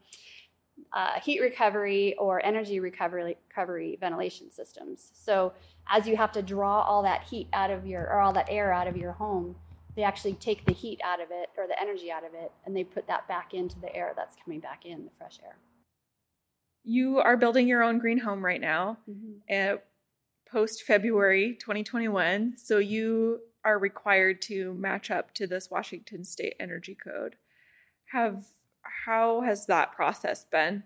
uh, 0.93 1.19
heat 1.19 1.41
recovery 1.41 2.15
or 2.17 2.45
energy 2.45 2.79
recovery, 2.79 3.35
recovery 3.49 3.97
ventilation 3.99 4.51
systems. 4.51 5.11
So 5.13 5.53
as 5.89 6.07
you 6.07 6.15
have 6.15 6.31
to 6.33 6.43
draw 6.43 6.81
all 6.81 7.01
that 7.03 7.23
heat 7.23 7.47
out 7.53 7.71
of 7.71 7.87
your 7.87 8.03
or 8.03 8.19
all 8.19 8.33
that 8.33 8.47
air 8.49 8.71
out 8.71 8.87
of 8.87 8.95
your 8.95 9.13
home, 9.13 9.55
they 9.95 10.03
actually 10.03 10.33
take 10.33 10.63
the 10.65 10.73
heat 10.73 11.01
out 11.03 11.19
of 11.19 11.29
it 11.31 11.49
or 11.57 11.65
the 11.65 11.79
energy 11.81 12.11
out 12.11 12.23
of 12.23 12.35
it 12.35 12.51
and 12.65 12.75
they 12.75 12.83
put 12.83 13.07
that 13.07 13.27
back 13.27 13.55
into 13.55 13.79
the 13.79 13.93
air 13.95 14.13
that's 14.15 14.35
coming 14.43 14.59
back 14.59 14.85
in, 14.85 15.05
the 15.05 15.11
fresh 15.17 15.39
air. 15.43 15.55
You 16.89 17.19
are 17.19 17.35
building 17.35 17.67
your 17.67 17.83
own 17.83 17.99
green 17.99 18.17
home 18.17 18.43
right 18.43 18.61
now, 18.61 18.97
mm-hmm. 19.09 19.75
post 20.49 20.83
February 20.83 21.57
2021. 21.59 22.53
So 22.55 22.77
you 22.77 23.41
are 23.65 23.77
required 23.77 24.41
to 24.43 24.73
match 24.75 25.11
up 25.11 25.33
to 25.33 25.47
this 25.47 25.69
Washington 25.69 26.23
State 26.23 26.55
Energy 26.61 26.95
Code. 26.95 27.35
Have 28.05 28.45
how 29.05 29.41
has 29.41 29.65
that 29.65 29.91
process 29.91 30.45
been? 30.45 30.81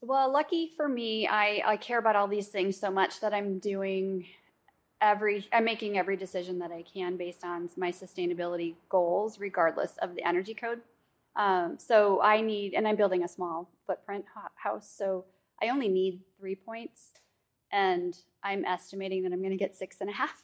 Well, 0.00 0.32
lucky 0.32 0.70
for 0.76 0.88
me, 0.88 1.26
I, 1.26 1.60
I 1.66 1.76
care 1.76 1.98
about 1.98 2.14
all 2.14 2.28
these 2.28 2.46
things 2.46 2.78
so 2.78 2.88
much 2.88 3.18
that 3.18 3.34
I'm 3.34 3.58
doing 3.58 4.26
every 5.00 5.44
I'm 5.52 5.64
making 5.64 5.98
every 5.98 6.16
decision 6.16 6.60
that 6.60 6.70
I 6.70 6.82
can 6.82 7.16
based 7.16 7.42
on 7.42 7.68
my 7.76 7.90
sustainability 7.90 8.74
goals, 8.88 9.40
regardless 9.40 9.96
of 10.00 10.14
the 10.14 10.22
energy 10.22 10.54
code. 10.54 10.82
Um, 11.36 11.78
so 11.78 12.20
I 12.22 12.40
need, 12.40 12.74
and 12.74 12.86
I'm 12.86 12.96
building 12.96 13.24
a 13.24 13.28
small 13.28 13.70
footprint 13.86 14.24
house, 14.56 14.92
so 14.96 15.24
I 15.62 15.68
only 15.68 15.88
need 15.88 16.20
three 16.38 16.54
points, 16.54 17.10
and 17.72 18.16
I'm 18.42 18.64
estimating 18.64 19.22
that 19.22 19.32
I'm 19.32 19.40
going 19.40 19.50
to 19.50 19.56
get 19.56 19.76
six 19.76 19.98
and 20.00 20.10
a 20.10 20.12
half. 20.12 20.42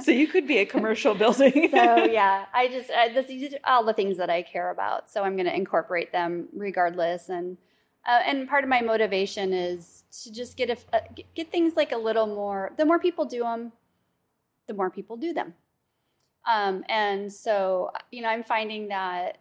so 0.04 0.10
you 0.10 0.26
could 0.26 0.46
be 0.46 0.58
a 0.58 0.66
commercial 0.66 1.14
building. 1.22 1.68
so 1.70 2.04
yeah, 2.04 2.46
I 2.54 2.68
just 2.68 2.90
uh, 2.90 3.12
this, 3.12 3.26
these 3.26 3.54
all 3.64 3.84
the 3.84 3.92
things 3.92 4.16
that 4.16 4.30
I 4.30 4.42
care 4.42 4.70
about, 4.70 5.10
so 5.10 5.22
I'm 5.22 5.36
going 5.36 5.46
to 5.46 5.54
incorporate 5.54 6.12
them 6.12 6.48
regardless, 6.54 7.28
and 7.28 7.58
uh, 8.06 8.20
and 8.26 8.48
part 8.48 8.64
of 8.64 8.70
my 8.70 8.80
motivation 8.80 9.52
is 9.52 10.04
to 10.22 10.32
just 10.32 10.56
get 10.56 10.70
a, 10.70 10.96
uh, 10.96 11.00
get 11.34 11.50
things 11.50 11.74
like 11.76 11.92
a 11.92 11.96
little 11.96 12.26
more. 12.26 12.72
The 12.76 12.84
more 12.84 12.98
people 12.98 13.24
do 13.24 13.40
them, 13.40 13.72
the 14.66 14.74
more 14.74 14.90
people 14.90 15.16
do 15.16 15.32
them. 15.32 15.54
Um, 16.46 16.84
and 16.88 17.32
so, 17.32 17.90
you 18.12 18.22
know, 18.22 18.28
I'm 18.28 18.44
finding 18.44 18.88
that 18.88 19.38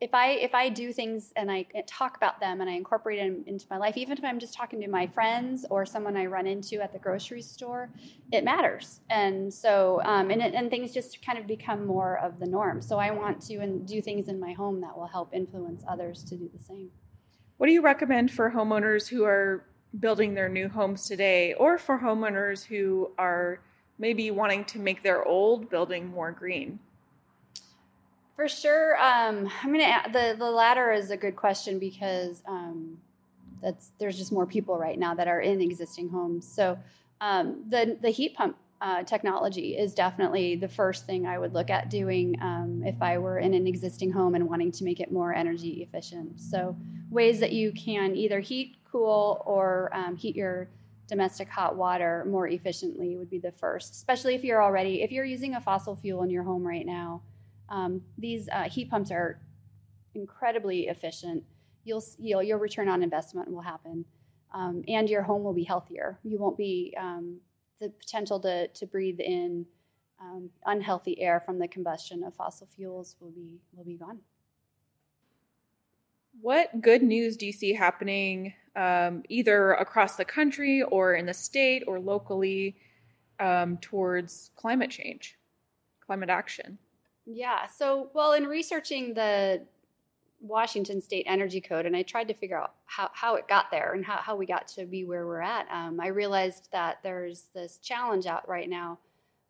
if 0.00 0.12
I 0.12 0.32
if 0.32 0.54
I 0.54 0.68
do 0.68 0.92
things 0.92 1.32
and 1.36 1.50
I 1.50 1.66
talk 1.86 2.18
about 2.18 2.38
them 2.38 2.60
and 2.60 2.68
I 2.68 2.74
incorporate 2.74 3.18
them 3.18 3.44
into 3.46 3.64
my 3.70 3.78
life, 3.78 3.96
even 3.96 4.18
if 4.18 4.24
I'm 4.24 4.38
just 4.38 4.52
talking 4.52 4.80
to 4.82 4.88
my 4.88 5.06
friends 5.06 5.64
or 5.70 5.86
someone 5.86 6.16
I 6.18 6.26
run 6.26 6.46
into 6.46 6.82
at 6.82 6.92
the 6.92 6.98
grocery 6.98 7.40
store, 7.40 7.88
it 8.30 8.44
matters. 8.44 9.00
And 9.08 9.52
so 9.52 10.02
um, 10.04 10.30
and 10.30 10.42
and 10.42 10.68
things 10.68 10.92
just 10.92 11.24
kind 11.24 11.38
of 11.38 11.46
become 11.46 11.86
more 11.86 12.18
of 12.18 12.38
the 12.38 12.46
norm. 12.46 12.82
So 12.82 12.98
I 12.98 13.10
want 13.10 13.40
to 13.42 13.56
and 13.56 13.86
do 13.88 14.02
things 14.02 14.28
in 14.28 14.38
my 14.38 14.52
home 14.52 14.82
that 14.82 14.96
will 14.96 15.06
help 15.06 15.32
influence 15.32 15.82
others 15.88 16.22
to 16.24 16.36
do 16.36 16.50
the 16.54 16.62
same. 16.62 16.90
What 17.56 17.68
do 17.68 17.72
you 17.72 17.80
recommend 17.80 18.30
for 18.30 18.50
homeowners 18.50 19.08
who 19.08 19.24
are 19.24 19.64
building 19.98 20.34
their 20.34 20.50
new 20.50 20.68
homes 20.68 21.08
today, 21.08 21.54
or 21.54 21.78
for 21.78 21.98
homeowners 21.98 22.66
who 22.66 23.12
are 23.16 23.60
maybe 23.98 24.30
wanting 24.30 24.66
to 24.66 24.78
make 24.78 25.02
their 25.02 25.24
old 25.24 25.70
building 25.70 26.06
more 26.06 26.32
green? 26.32 26.80
For 28.36 28.48
sure, 28.48 28.96
um, 29.02 29.50
I'm 29.62 29.72
gonna. 29.72 30.02
The 30.12 30.36
the 30.38 30.50
latter 30.50 30.92
is 30.92 31.10
a 31.10 31.16
good 31.16 31.36
question 31.36 31.78
because 31.78 32.42
um, 32.46 32.98
that's 33.62 33.92
there's 33.98 34.18
just 34.18 34.30
more 34.30 34.46
people 34.46 34.76
right 34.76 34.98
now 34.98 35.14
that 35.14 35.26
are 35.26 35.40
in 35.40 35.62
existing 35.62 36.10
homes. 36.10 36.46
So 36.46 36.78
um, 37.22 37.64
the 37.70 37.96
the 38.02 38.10
heat 38.10 38.34
pump 38.34 38.58
uh, 38.82 39.04
technology 39.04 39.76
is 39.76 39.94
definitely 39.94 40.54
the 40.54 40.68
first 40.68 41.06
thing 41.06 41.26
I 41.26 41.38
would 41.38 41.54
look 41.54 41.70
at 41.70 41.88
doing 41.88 42.36
um, 42.42 42.82
if 42.84 43.00
I 43.00 43.16
were 43.16 43.38
in 43.38 43.54
an 43.54 43.66
existing 43.66 44.12
home 44.12 44.34
and 44.34 44.46
wanting 44.46 44.70
to 44.72 44.84
make 44.84 45.00
it 45.00 45.10
more 45.10 45.34
energy 45.34 45.82
efficient. 45.82 46.38
So, 46.38 46.76
ways 47.10 47.40
that 47.40 47.52
you 47.52 47.72
can 47.72 48.14
either 48.14 48.40
heat, 48.40 48.76
cool, 48.92 49.42
or 49.46 49.90
um, 49.94 50.14
heat 50.14 50.36
your 50.36 50.68
domestic 51.08 51.48
hot 51.48 51.76
water 51.76 52.26
more 52.28 52.48
efficiently 52.48 53.16
would 53.16 53.30
be 53.30 53.38
the 53.38 53.52
first, 53.52 53.94
especially 53.94 54.34
if 54.34 54.44
you're 54.44 54.62
already, 54.62 55.02
if 55.02 55.10
you're 55.10 55.24
using 55.24 55.54
a 55.54 55.60
fossil 55.60 55.96
fuel 55.96 56.22
in 56.22 56.28
your 56.28 56.42
home 56.42 56.66
right 56.66 56.84
now. 56.84 57.22
Um, 57.68 58.02
these 58.18 58.48
uh, 58.52 58.64
heat 58.64 58.90
pumps 58.90 59.10
are 59.10 59.40
incredibly 60.14 60.88
efficient. 60.88 61.44
You'll, 61.84 62.04
you'll, 62.18 62.42
your 62.42 62.58
return 62.58 62.88
on 62.88 63.02
investment 63.02 63.50
will 63.50 63.62
happen. 63.62 64.04
Um, 64.52 64.82
and 64.88 65.10
your 65.10 65.22
home 65.22 65.42
will 65.42 65.52
be 65.52 65.64
healthier. 65.64 66.18
You 66.22 66.38
won't 66.38 66.56
be 66.56 66.94
um, 66.98 67.40
the 67.80 67.90
potential 67.90 68.40
to, 68.40 68.68
to 68.68 68.86
breathe 68.86 69.20
in 69.20 69.66
um, 70.20 70.50
unhealthy 70.64 71.20
air 71.20 71.40
from 71.40 71.58
the 71.58 71.68
combustion 71.68 72.24
of 72.24 72.34
fossil 72.34 72.66
fuels 72.66 73.16
will 73.20 73.30
be 73.30 73.60
will 73.74 73.84
be 73.84 73.96
gone. 73.96 74.18
What 76.40 76.80
good 76.80 77.02
news 77.02 77.36
do 77.36 77.46
you 77.46 77.52
see 77.52 77.72
happening 77.72 78.52
um, 78.74 79.22
either 79.28 79.72
across 79.72 80.16
the 80.16 80.24
country 80.24 80.82
or 80.82 81.14
in 81.14 81.26
the 81.26 81.34
state 81.34 81.84
or 81.86 81.98
locally 81.98 82.76
um, 83.40 83.78
towards 83.78 84.50
climate 84.56 84.90
change, 84.90 85.36
climate 86.04 86.28
action? 86.28 86.78
Yeah. 87.26 87.66
So, 87.66 88.08
well, 88.14 88.32
in 88.32 88.46
researching 88.46 89.12
the 89.12 89.62
Washington 90.40 91.02
State 91.02 91.26
Energy 91.28 91.60
Code, 91.60 91.84
and 91.84 91.96
I 91.96 92.02
tried 92.02 92.28
to 92.28 92.34
figure 92.34 92.58
out 92.58 92.74
how, 92.84 93.10
how 93.12 93.34
it 93.34 93.48
got 93.48 93.70
there 93.70 93.94
and 93.94 94.04
how, 94.04 94.16
how 94.16 94.36
we 94.36 94.46
got 94.46 94.68
to 94.68 94.86
be 94.86 95.04
where 95.04 95.26
we're 95.26 95.40
at. 95.40 95.66
Um, 95.70 96.00
I 96.00 96.08
realized 96.08 96.68
that 96.72 96.98
there's 97.02 97.46
this 97.52 97.78
challenge 97.78 98.26
out 98.26 98.48
right 98.48 98.70
now 98.70 98.98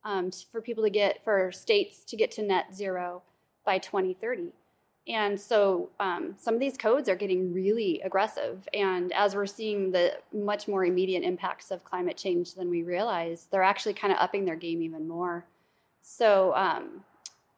um, 0.04 0.30
for 0.50 0.62
people 0.62 0.82
to 0.84 0.90
get, 0.90 1.22
for 1.22 1.52
states 1.52 2.04
to 2.04 2.16
get 2.16 2.30
to 2.32 2.42
net 2.42 2.74
zero 2.74 3.22
by 3.64 3.78
2030. 3.78 4.52
And 5.08 5.38
so 5.38 5.90
um, 6.00 6.34
some 6.38 6.54
of 6.54 6.60
these 6.60 6.76
codes 6.76 7.08
are 7.08 7.14
getting 7.14 7.52
really 7.52 8.00
aggressive. 8.04 8.68
And 8.74 9.12
as 9.12 9.34
we're 9.34 9.46
seeing 9.46 9.92
the 9.92 10.14
much 10.32 10.66
more 10.66 10.84
immediate 10.84 11.22
impacts 11.22 11.70
of 11.70 11.84
climate 11.84 12.16
change 12.16 12.54
than 12.54 12.70
we 12.70 12.82
realize, 12.82 13.46
they're 13.50 13.62
actually 13.62 13.94
kind 13.94 14.12
of 14.12 14.18
upping 14.18 14.44
their 14.44 14.56
game 14.56 14.82
even 14.82 15.06
more. 15.06 15.46
So 16.02 16.54
um, 16.56 17.04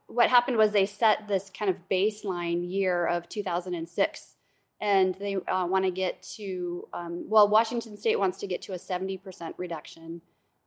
what 0.09 0.31
happened 0.31 0.57
was 0.57 0.73
they 0.73 0.87
set 0.87 1.29
this 1.29 1.51
kind 1.57 1.71
of 1.71 1.77
baseline 1.91 2.69
year 2.69 3.07
of 3.07 3.29
2006 3.29 4.35
and 4.81 5.15
they 5.17 5.37
uh, 5.37 5.67
want 5.67 5.85
to 5.85 5.91
get 5.91 6.23
to 6.23 6.89
um, 6.93 7.25
well 7.29 7.49
washington 7.49 7.97
state 7.97 8.19
wants 8.19 8.39
to 8.39 8.47
get 8.47 8.63
to 8.63 8.73
a 8.73 8.79
70% 8.79 9.55
reduction 9.57 10.21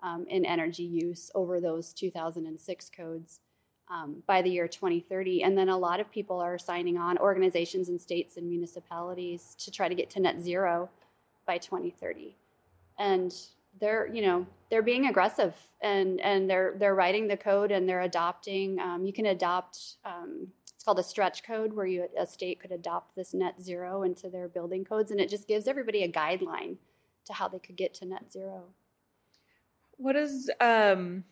um, 0.04 0.26
in 0.30 0.46
energy 0.46 0.84
use 0.84 1.30
over 1.36 1.60
those 1.60 1.92
2006 1.94 2.92
codes 2.96 3.40
um, 3.92 4.24
by 4.28 4.42
the 4.42 4.50
year 4.50 4.68
2030 4.68 5.44
and 5.44 5.58
then 5.58 5.70
a 5.70 5.78
lot 5.78 6.00
of 6.00 6.12
people 6.12 6.40
are 6.40 6.58
signing 6.58 6.98
on 6.98 7.18
organizations 7.18 7.90
and 7.90 8.00
states 8.00 8.38
and 8.38 8.48
municipalities 8.48 9.56
to 9.58 9.72
try 9.72 9.90
to 9.90 9.96
get 9.96 10.10
to 10.12 10.20
net 10.20 10.40
zero 10.40 10.88
by 11.48 11.58
2030 11.58 12.36
and 13.00 13.34
they're 13.80 14.08
you 14.08 14.22
know 14.22 14.46
they're 14.70 14.82
being 14.82 15.08
aggressive 15.08 15.54
and 15.82 16.20
and 16.22 16.50
they're 16.50 16.76
they're 16.78 16.96
writing 16.96 17.28
the 17.28 17.38
code 17.38 17.72
and 17.72 17.88
they're 17.88 18.02
adopting. 18.02 18.80
Um, 18.80 19.06
you 19.06 19.14
can 19.14 19.28
adopt. 19.28 19.98
Um, 20.06 20.48
it's 20.76 20.84
called 20.84 21.00
a 21.00 21.04
stretch 21.04 21.44
code 21.44 21.74
where 21.74 21.86
you 21.86 22.08
a 22.18 22.26
state 22.26 22.60
could 22.60 22.72
adopt 22.72 23.16
this 23.16 23.34
net 23.34 23.62
zero 23.62 24.04
into 24.04 24.30
their 24.30 24.48
building 24.48 24.84
codes, 24.84 25.12
and 25.12 25.20
it 25.20 25.30
just 25.30 25.48
gives 25.48 25.68
everybody 25.68 26.04
a 26.04 26.12
guideline 26.12 26.78
to 27.26 27.34
how 27.34 27.48
they 27.48 27.60
could 27.60 27.76
get 27.76 27.94
to 27.96 28.06
net 28.06 28.32
zero. 28.32 28.64
What 29.98 30.16
is 30.16 30.50
um 30.60 31.24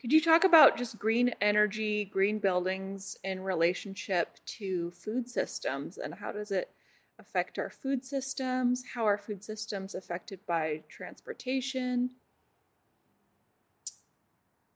could 0.00 0.12
you 0.12 0.20
talk 0.20 0.44
about 0.44 0.78
just 0.78 0.98
green 0.98 1.34
energy, 1.40 2.04
green 2.04 2.38
buildings 2.38 3.16
in 3.24 3.40
relationship 3.40 4.38
to 4.46 4.92
food 4.92 5.28
systems 5.28 5.98
and 5.98 6.14
how 6.14 6.30
does 6.30 6.52
it 6.52 6.70
affect 7.18 7.58
our 7.58 7.70
food 7.70 8.04
systems? 8.04 8.84
How 8.94 9.04
are 9.04 9.18
food 9.18 9.42
systems 9.42 9.94
affected 9.94 10.40
by 10.46 10.82
transportation? 10.88 12.10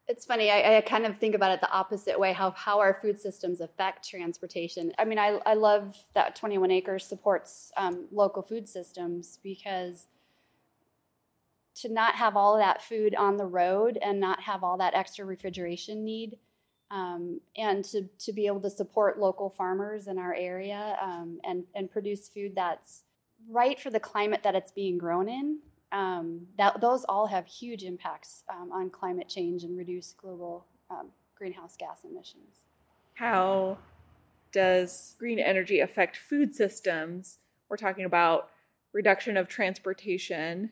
It's 0.09 0.27
funny, 0.27 0.51
I, 0.51 0.79
I 0.79 0.81
kind 0.81 1.07
of 1.07 1.19
think 1.19 1.35
about 1.35 1.53
it 1.53 1.61
the 1.61 1.71
opposite 1.71 2.19
way 2.19 2.33
how, 2.33 2.51
how 2.51 2.81
our 2.81 2.99
food 3.01 3.21
systems 3.21 3.61
affect 3.61 4.09
transportation. 4.09 4.93
I 4.99 5.05
mean, 5.05 5.19
I, 5.19 5.39
I 5.47 5.55
love 5.55 5.97
that 6.15 6.35
21 6.37 6.71
Acres 6.71 7.07
supports 7.07 7.71
um, 7.77 8.07
local 8.11 8.43
food 8.43 8.69
systems 8.69 9.39
because 9.43 10.09
to 11.77 11.89
not 11.89 12.17
have 12.17 12.37
all 12.37 12.59
that 12.59 12.83
food 12.83 13.15
on 13.15 13.37
the 13.37 13.47
road 13.47 13.99
and 14.03 14.21
not 14.21 14.41
have 14.43 14.63
all 14.63 14.77
that 14.79 14.95
extra 14.95 15.25
refrigeration 15.25 16.05
need 16.05 16.37
um, 16.93 17.41
and 17.57 17.83
to, 17.87 18.03
to 18.19 18.33
be 18.33 18.47
able 18.47 18.61
to 18.61 18.71
support 18.71 19.19
local 19.19 19.49
farmers 19.49 20.09
in 20.09 20.19
our 20.19 20.35
area 20.35 20.99
um, 21.03 21.41
and, 21.43 21.65
and 21.75 21.91
produce 21.91 22.29
food 22.29 22.53
that's 22.55 23.05
right 23.49 23.81
for 23.81 23.89
the 23.91 23.99
climate 23.99 24.43
that 24.45 24.55
it's 24.55 24.71
being 24.71 24.99
grown 24.99 25.29
in. 25.29 25.59
Um, 25.91 26.47
that 26.59 26.81
those 26.81 27.05
all 27.05 27.27
have 27.27 27.47
huge 27.47 27.83
impacts 27.83 28.45
um, 28.51 28.71
on 28.73 28.91
climate 28.91 29.29
change 29.29 29.65
and 29.65 29.77
reduce 29.77 30.13
global 30.13 30.67
um, 30.91 31.09
greenhouse 31.35 31.77
gas 31.77 32.01
emissions. 32.09 32.61
How 33.15 33.79
does 34.53 35.17
green 35.19 35.39
energy 35.39 35.81
affect 35.81 36.19
food 36.19 36.55
systems? 36.55 37.39
We're 37.69 37.77
talking 37.79 38.05
about 38.05 38.51
reduction 38.93 39.39
of 39.39 39.49
transportation 39.49 40.71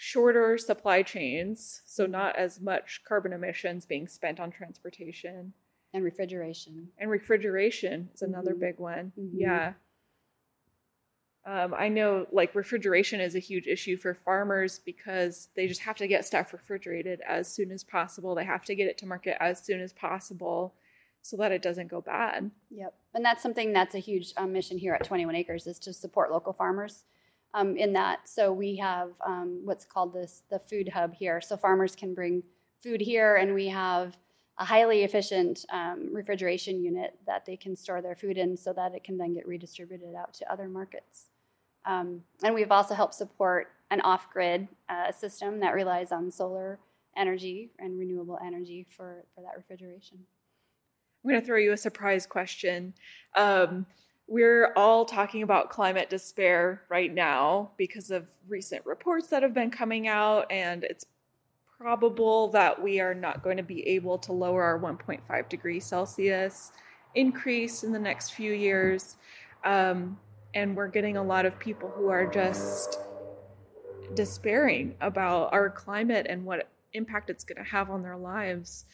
shorter 0.00 0.56
supply 0.56 1.02
chains, 1.02 1.82
so 1.84 2.06
not 2.06 2.36
as 2.36 2.60
much 2.60 3.02
carbon 3.04 3.32
emissions 3.32 3.84
being 3.84 4.06
spent 4.06 4.38
on 4.38 4.48
transportation. 4.48 5.52
And 5.92 6.04
refrigeration. 6.04 6.88
And 6.98 7.10
refrigeration 7.10 8.08
is 8.14 8.22
another 8.22 8.52
mm-hmm. 8.52 8.60
big 8.60 8.78
one. 8.78 9.12
Mm-hmm. 9.18 9.40
Yeah. 9.40 9.72
Um, 11.44 11.74
I 11.76 11.88
know 11.88 12.28
like 12.30 12.54
refrigeration 12.54 13.20
is 13.20 13.34
a 13.34 13.40
huge 13.40 13.66
issue 13.66 13.96
for 13.96 14.14
farmers 14.14 14.78
because 14.84 15.48
they 15.56 15.66
just 15.66 15.80
have 15.80 15.96
to 15.96 16.06
get 16.06 16.24
stuff 16.24 16.52
refrigerated 16.52 17.20
as 17.26 17.48
soon 17.48 17.72
as 17.72 17.82
possible. 17.82 18.36
They 18.36 18.44
have 18.44 18.64
to 18.66 18.76
get 18.76 18.86
it 18.86 18.98
to 18.98 19.06
market 19.06 19.36
as 19.42 19.60
soon 19.60 19.80
as 19.80 19.92
possible 19.92 20.74
so 21.22 21.36
that 21.38 21.50
it 21.50 21.60
doesn't 21.60 21.88
go 21.88 22.00
bad. 22.00 22.52
Yep. 22.70 22.94
And 23.14 23.24
that's 23.24 23.42
something 23.42 23.72
that's 23.72 23.96
a 23.96 23.98
huge 23.98 24.32
um, 24.36 24.52
mission 24.52 24.78
here 24.78 24.94
at 24.94 25.02
21 25.02 25.34
Acres 25.34 25.66
is 25.66 25.80
to 25.80 25.92
support 25.92 26.30
local 26.30 26.52
farmers 26.52 27.02
um, 27.54 27.76
in 27.76 27.92
that. 27.94 28.28
So 28.28 28.52
we 28.52 28.76
have 28.76 29.10
um, 29.26 29.60
what's 29.64 29.84
called 29.84 30.12
this 30.12 30.42
the 30.50 30.58
food 30.58 30.88
hub 30.88 31.14
here. 31.14 31.40
So 31.40 31.56
farmers 31.56 31.96
can 31.96 32.14
bring 32.14 32.42
food 32.82 33.00
here, 33.00 33.36
and 33.36 33.54
we 33.54 33.68
have 33.68 34.16
a 34.58 34.64
highly 34.64 35.04
efficient 35.04 35.64
um, 35.70 36.08
refrigeration 36.12 36.82
unit 36.82 37.16
that 37.26 37.46
they 37.46 37.56
can 37.56 37.76
store 37.76 38.02
their 38.02 38.16
food 38.16 38.36
in, 38.38 38.56
so 38.56 38.72
that 38.72 38.94
it 38.94 39.04
can 39.04 39.16
then 39.16 39.34
get 39.34 39.46
redistributed 39.46 40.14
out 40.14 40.34
to 40.34 40.52
other 40.52 40.68
markets. 40.68 41.26
Um, 41.84 42.22
and 42.42 42.54
we've 42.54 42.72
also 42.72 42.94
helped 42.94 43.14
support 43.14 43.68
an 43.90 44.00
off-grid 44.02 44.68
uh, 44.88 45.10
system 45.12 45.60
that 45.60 45.74
relies 45.74 46.12
on 46.12 46.30
solar 46.30 46.78
energy 47.16 47.70
and 47.78 47.98
renewable 47.98 48.38
energy 48.44 48.86
for, 48.96 49.24
for 49.34 49.40
that 49.40 49.56
refrigeration. 49.56 50.18
I'm 51.24 51.30
going 51.30 51.40
to 51.40 51.46
throw 51.46 51.56
you 51.58 51.72
a 51.72 51.76
surprise 51.76 52.26
question. 52.26 52.94
Um, 53.34 53.86
we're 54.28 54.74
all 54.76 55.06
talking 55.06 55.42
about 55.42 55.70
climate 55.70 56.10
despair 56.10 56.82
right 56.90 57.12
now 57.12 57.70
because 57.78 58.10
of 58.10 58.28
recent 58.46 58.84
reports 58.84 59.28
that 59.28 59.42
have 59.42 59.54
been 59.54 59.70
coming 59.70 60.06
out, 60.06 60.46
and 60.52 60.84
it's 60.84 61.06
probable 61.78 62.48
that 62.48 62.80
we 62.80 63.00
are 63.00 63.14
not 63.14 63.42
going 63.42 63.56
to 63.56 63.62
be 63.62 63.86
able 63.88 64.18
to 64.18 64.32
lower 64.32 64.62
our 64.62 64.78
1.5 64.78 65.48
degrees 65.48 65.86
Celsius 65.86 66.72
increase 67.14 67.84
in 67.84 67.90
the 67.90 67.98
next 67.98 68.30
few 68.30 68.52
years. 68.52 69.16
Um, 69.64 70.18
and 70.54 70.76
we're 70.76 70.88
getting 70.88 71.16
a 71.16 71.22
lot 71.22 71.46
of 71.46 71.58
people 71.58 71.88
who 71.88 72.08
are 72.08 72.26
just 72.26 72.98
despairing 74.14 74.94
about 75.00 75.52
our 75.52 75.70
climate 75.70 76.26
and 76.28 76.44
what 76.44 76.68
impact 76.92 77.30
it's 77.30 77.44
going 77.44 77.62
to 77.62 77.70
have 77.70 77.90
on 77.90 78.02
their 78.02 78.16
lives 78.16 78.84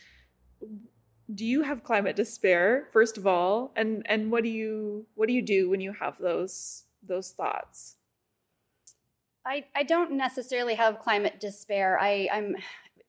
do 1.32 1.44
you 1.44 1.62
have 1.62 1.84
climate 1.84 2.16
despair 2.16 2.88
first 2.92 3.16
of 3.16 3.26
all? 3.26 3.72
And 3.76 4.02
and 4.06 4.30
what 4.30 4.42
do 4.42 4.50
you 4.50 5.06
what 5.14 5.28
do 5.28 5.34
you 5.34 5.42
do 5.42 5.70
when 5.70 5.80
you 5.80 5.92
have 5.92 6.18
those 6.18 6.84
those 7.02 7.30
thoughts? 7.30 7.96
I 9.46 9.64
i 9.74 9.82
don't 9.82 10.12
necessarily 10.12 10.74
have 10.74 10.98
climate 10.98 11.40
despair. 11.40 11.98
I 12.00 12.28
i'm 12.32 12.56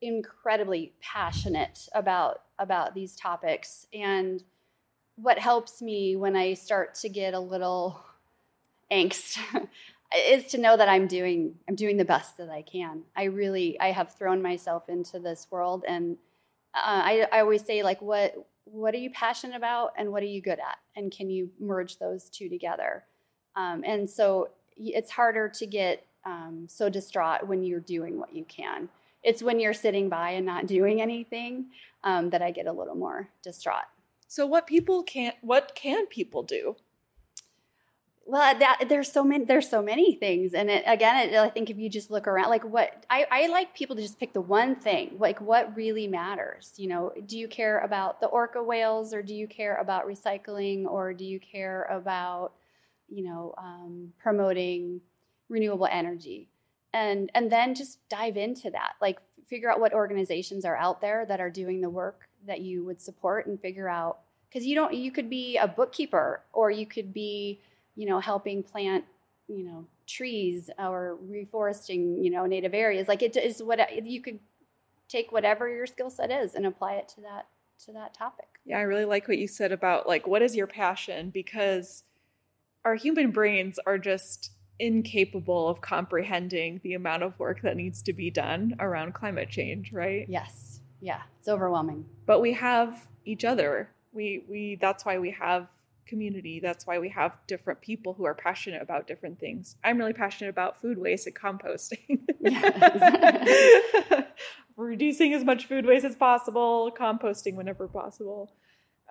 incredibly 0.00 0.92
passionate 1.00 1.88
about 1.94 2.42
about 2.58 2.94
these 2.94 3.16
topics. 3.16 3.86
And 3.92 4.42
what 5.16 5.38
helps 5.38 5.80
me 5.80 6.14
when 6.16 6.36
i 6.36 6.52
start 6.52 6.94
to 6.94 7.08
get 7.08 7.32
a 7.32 7.40
little 7.40 8.04
angst 8.92 9.38
is 10.14 10.44
to 10.44 10.58
know 10.58 10.76
that 10.76 10.88
i'm 10.88 11.06
doing 11.06 11.54
i'm 11.68 11.74
doing 11.74 11.96
the 11.96 12.04
best 12.04 12.36
that 12.38 12.48
i 12.48 12.62
can. 12.62 13.02
I 13.14 13.24
really 13.24 13.78
i 13.80 13.90
have 13.92 14.14
thrown 14.14 14.40
myself 14.40 14.88
into 14.88 15.18
this 15.18 15.46
world 15.50 15.84
and 15.86 16.16
I, 16.84 17.26
I 17.32 17.40
always 17.40 17.64
say 17.64 17.82
like 17.82 18.00
what 18.02 18.34
what 18.64 18.94
are 18.94 18.98
you 18.98 19.10
passionate 19.10 19.56
about 19.56 19.92
and 19.96 20.10
what 20.10 20.22
are 20.22 20.26
you 20.26 20.42
good 20.42 20.58
at? 20.58 20.78
And 20.96 21.12
can 21.12 21.30
you 21.30 21.50
merge 21.60 21.98
those 21.98 22.28
two 22.28 22.48
together? 22.48 23.04
Um, 23.54 23.84
and 23.86 24.10
so 24.10 24.50
it's 24.76 25.10
harder 25.10 25.48
to 25.48 25.66
get 25.66 26.04
um, 26.24 26.66
so 26.68 26.88
distraught 26.88 27.46
when 27.46 27.62
you're 27.62 27.80
doing 27.80 28.18
what 28.18 28.34
you 28.34 28.44
can. 28.44 28.88
It's 29.22 29.42
when 29.42 29.60
you're 29.60 29.72
sitting 29.72 30.08
by 30.08 30.30
and 30.30 30.44
not 30.44 30.66
doing 30.76 31.00
anything 31.00 31.66
um, 32.04 32.30
that 32.30 32.42
i 32.42 32.50
get 32.50 32.66
a 32.66 32.72
little 32.72 32.94
more 32.94 33.28
distraught. 33.42 33.86
So 34.28 34.46
what 34.46 34.66
people 34.66 35.02
can't 35.04 35.36
what 35.40 35.72
can 35.74 36.06
people 36.06 36.42
do 36.42 36.76
well 38.26 38.58
that 38.58 38.84
there's 38.88 39.10
so 39.10 39.22
many 39.22 39.44
there's 39.44 39.68
so 39.68 39.80
many 39.80 40.16
things 40.16 40.52
and 40.52 40.68
it, 40.68 40.82
again 40.86 41.28
it, 41.28 41.34
i 41.36 41.48
think 41.48 41.70
if 41.70 41.78
you 41.78 41.88
just 41.88 42.10
look 42.10 42.26
around 42.26 42.50
like 42.50 42.64
what 42.64 43.06
I, 43.08 43.26
I 43.30 43.46
like 43.46 43.74
people 43.74 43.96
to 43.96 44.02
just 44.02 44.18
pick 44.18 44.32
the 44.32 44.40
one 44.40 44.74
thing 44.74 45.16
like 45.18 45.40
what 45.40 45.74
really 45.76 46.08
matters 46.08 46.74
you 46.76 46.88
know? 46.88 47.12
Do 47.26 47.38
you 47.38 47.48
care 47.48 47.80
about 47.80 48.20
the 48.20 48.26
orca 48.26 48.62
whales 48.62 49.12
or 49.14 49.22
do 49.22 49.34
you 49.34 49.46
care 49.46 49.76
about 49.76 50.06
recycling 50.06 50.84
or 50.86 51.12
do 51.12 51.24
you 51.24 51.40
care 51.40 51.84
about 51.84 52.52
you 53.08 53.24
know 53.24 53.54
um, 53.58 54.12
promoting 54.18 55.00
renewable 55.48 55.88
energy? 55.90 56.48
And 56.92 57.30
and 57.34 57.50
then 57.50 57.74
just 57.74 57.98
dive 58.08 58.36
into 58.36 58.70
that 58.70 58.94
like 59.00 59.18
figure 59.46 59.70
out 59.70 59.80
what 59.80 59.92
organizations 59.92 60.64
are 60.64 60.76
out 60.76 61.00
there 61.00 61.24
that 61.26 61.40
are 61.40 61.50
doing 61.50 61.80
the 61.80 61.90
work 61.90 62.28
that 62.46 62.60
you 62.60 62.84
would 62.84 63.00
support 63.00 63.46
and 63.46 63.60
figure 63.60 63.88
out 63.88 64.20
because 64.48 64.66
you 64.66 64.74
don't 64.74 64.94
you 64.94 65.10
could 65.10 65.30
be 65.30 65.56
a 65.56 65.68
bookkeeper 65.68 66.42
or 66.52 66.70
you 66.70 66.86
could 66.86 67.12
be 67.12 67.60
you 67.96 68.06
know, 68.06 68.20
helping 68.20 68.62
plant, 68.62 69.04
you 69.48 69.64
know, 69.64 69.86
trees 70.06 70.70
or 70.78 71.18
reforesting, 71.28 72.22
you 72.22 72.30
know, 72.30 72.46
native 72.46 72.74
areas. 72.74 73.08
Like 73.08 73.22
it 73.22 73.36
is 73.36 73.62
what 73.62 73.80
you 74.04 74.20
could 74.20 74.38
take 75.08 75.32
whatever 75.32 75.68
your 75.68 75.86
skill 75.86 76.10
set 76.10 76.30
is 76.30 76.54
and 76.54 76.66
apply 76.66 76.94
it 76.94 77.08
to 77.08 77.20
that 77.22 77.46
to 77.84 77.92
that 77.92 78.14
topic. 78.14 78.46
Yeah, 78.64 78.78
I 78.78 78.82
really 78.82 79.04
like 79.04 79.28
what 79.28 79.38
you 79.38 79.48
said 79.48 79.72
about 79.72 80.06
like 80.06 80.26
what 80.26 80.42
is 80.42 80.56
your 80.56 80.66
passion 80.66 81.30
because 81.30 82.04
our 82.84 82.94
human 82.94 83.30
brains 83.30 83.78
are 83.86 83.98
just 83.98 84.52
incapable 84.78 85.68
of 85.68 85.80
comprehending 85.80 86.80
the 86.84 86.94
amount 86.94 87.22
of 87.22 87.38
work 87.38 87.62
that 87.62 87.76
needs 87.76 88.02
to 88.02 88.12
be 88.12 88.30
done 88.30 88.76
around 88.78 89.14
climate 89.14 89.48
change, 89.48 89.92
right? 89.92 90.26
Yes. 90.28 90.80
Yeah, 91.00 91.22
it's 91.38 91.48
overwhelming. 91.48 92.04
But 92.26 92.40
we 92.40 92.52
have 92.54 93.06
each 93.24 93.44
other. 93.44 93.90
We 94.12 94.44
we 94.48 94.78
that's 94.80 95.04
why 95.04 95.18
we 95.18 95.30
have 95.32 95.68
community. 96.06 96.60
That's 96.60 96.86
why 96.86 96.98
we 96.98 97.08
have 97.10 97.38
different 97.46 97.80
people 97.80 98.14
who 98.14 98.24
are 98.24 98.34
passionate 98.34 98.82
about 98.82 99.06
different 99.06 99.38
things. 99.38 99.76
I'm 99.84 99.98
really 99.98 100.12
passionate 100.12 100.50
about 100.50 100.80
food 100.80 100.98
waste 100.98 101.26
and 101.26 101.34
composting. 101.36 102.20
Reducing 104.76 105.32
as 105.32 105.44
much 105.44 105.66
food 105.66 105.86
waste 105.86 106.04
as 106.04 106.16
possible, 106.16 106.92
composting 106.98 107.54
whenever 107.54 107.88
possible. 107.88 108.52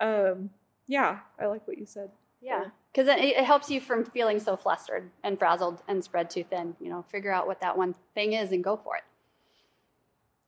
Um, 0.00 0.50
yeah, 0.86 1.20
I 1.40 1.46
like 1.46 1.66
what 1.66 1.78
you 1.78 1.86
said. 1.86 2.10
Yeah, 2.40 2.66
because 2.92 3.08
it, 3.08 3.18
it 3.18 3.44
helps 3.44 3.70
you 3.70 3.80
from 3.80 4.04
feeling 4.04 4.38
so 4.38 4.56
flustered 4.56 5.10
and 5.24 5.38
frazzled 5.38 5.82
and 5.88 6.04
spread 6.04 6.30
too 6.30 6.44
thin. 6.44 6.76
You 6.80 6.90
know, 6.90 7.04
figure 7.10 7.32
out 7.32 7.46
what 7.46 7.60
that 7.60 7.76
one 7.76 7.94
thing 8.14 8.34
is 8.34 8.52
and 8.52 8.62
go 8.62 8.76
for 8.76 8.96
it. 8.96 9.02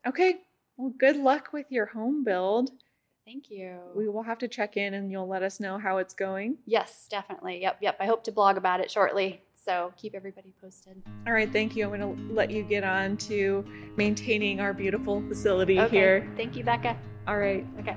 Okay. 0.06 0.36
Well, 0.76 0.92
good 0.96 1.16
luck 1.16 1.48
with 1.52 1.66
your 1.70 1.86
home 1.86 2.22
build. 2.22 2.70
Thank 3.28 3.50
you. 3.50 3.76
We 3.94 4.08
will 4.08 4.22
have 4.22 4.38
to 4.38 4.48
check 4.48 4.78
in 4.78 4.94
and 4.94 5.12
you'll 5.12 5.28
let 5.28 5.42
us 5.42 5.60
know 5.60 5.76
how 5.76 5.98
it's 5.98 6.14
going. 6.14 6.56
Yes, 6.64 7.06
definitely. 7.10 7.60
Yep, 7.60 7.76
yep. 7.82 7.96
I 8.00 8.06
hope 8.06 8.24
to 8.24 8.32
blog 8.32 8.56
about 8.56 8.80
it 8.80 8.90
shortly. 8.90 9.42
So 9.54 9.92
keep 9.98 10.14
everybody 10.14 10.54
posted. 10.62 11.02
All 11.26 11.34
right, 11.34 11.52
thank 11.52 11.76
you. 11.76 11.84
I'm 11.84 12.00
going 12.00 12.16
to 12.16 12.32
let 12.32 12.50
you 12.50 12.62
get 12.62 12.84
on 12.84 13.18
to 13.18 13.66
maintaining 13.98 14.60
our 14.60 14.72
beautiful 14.72 15.22
facility 15.28 15.78
okay. 15.78 15.94
here. 15.94 16.32
Thank 16.38 16.56
you, 16.56 16.64
Becca. 16.64 16.96
All 17.26 17.36
right. 17.36 17.66
Okay. 17.80 17.96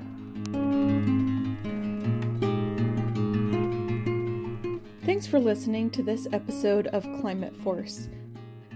Thanks 5.05 5.27
for 5.27 5.39
listening 5.39 5.91
to 5.91 6.03
this 6.03 6.27
episode 6.33 6.87
of 6.87 7.03
Climate 7.21 7.55
Force. 7.63 8.09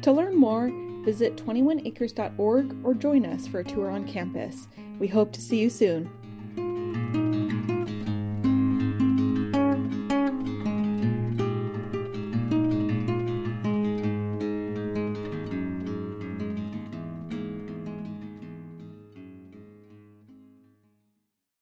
To 0.04 0.13
learn 0.13 0.38
more, 0.38 0.72
visit 1.04 1.36
21acres.org 1.36 2.78
or 2.86 2.94
join 2.94 3.26
us 3.26 3.46
for 3.46 3.60
a 3.60 3.63
tour 3.65 3.89
on 3.89 4.08
campus. 4.08 4.70
We 5.00 5.10
hope 5.10 5.34
to 5.34 5.41
see 5.41 5.60
you 5.60 5.70
soon. 5.70 6.10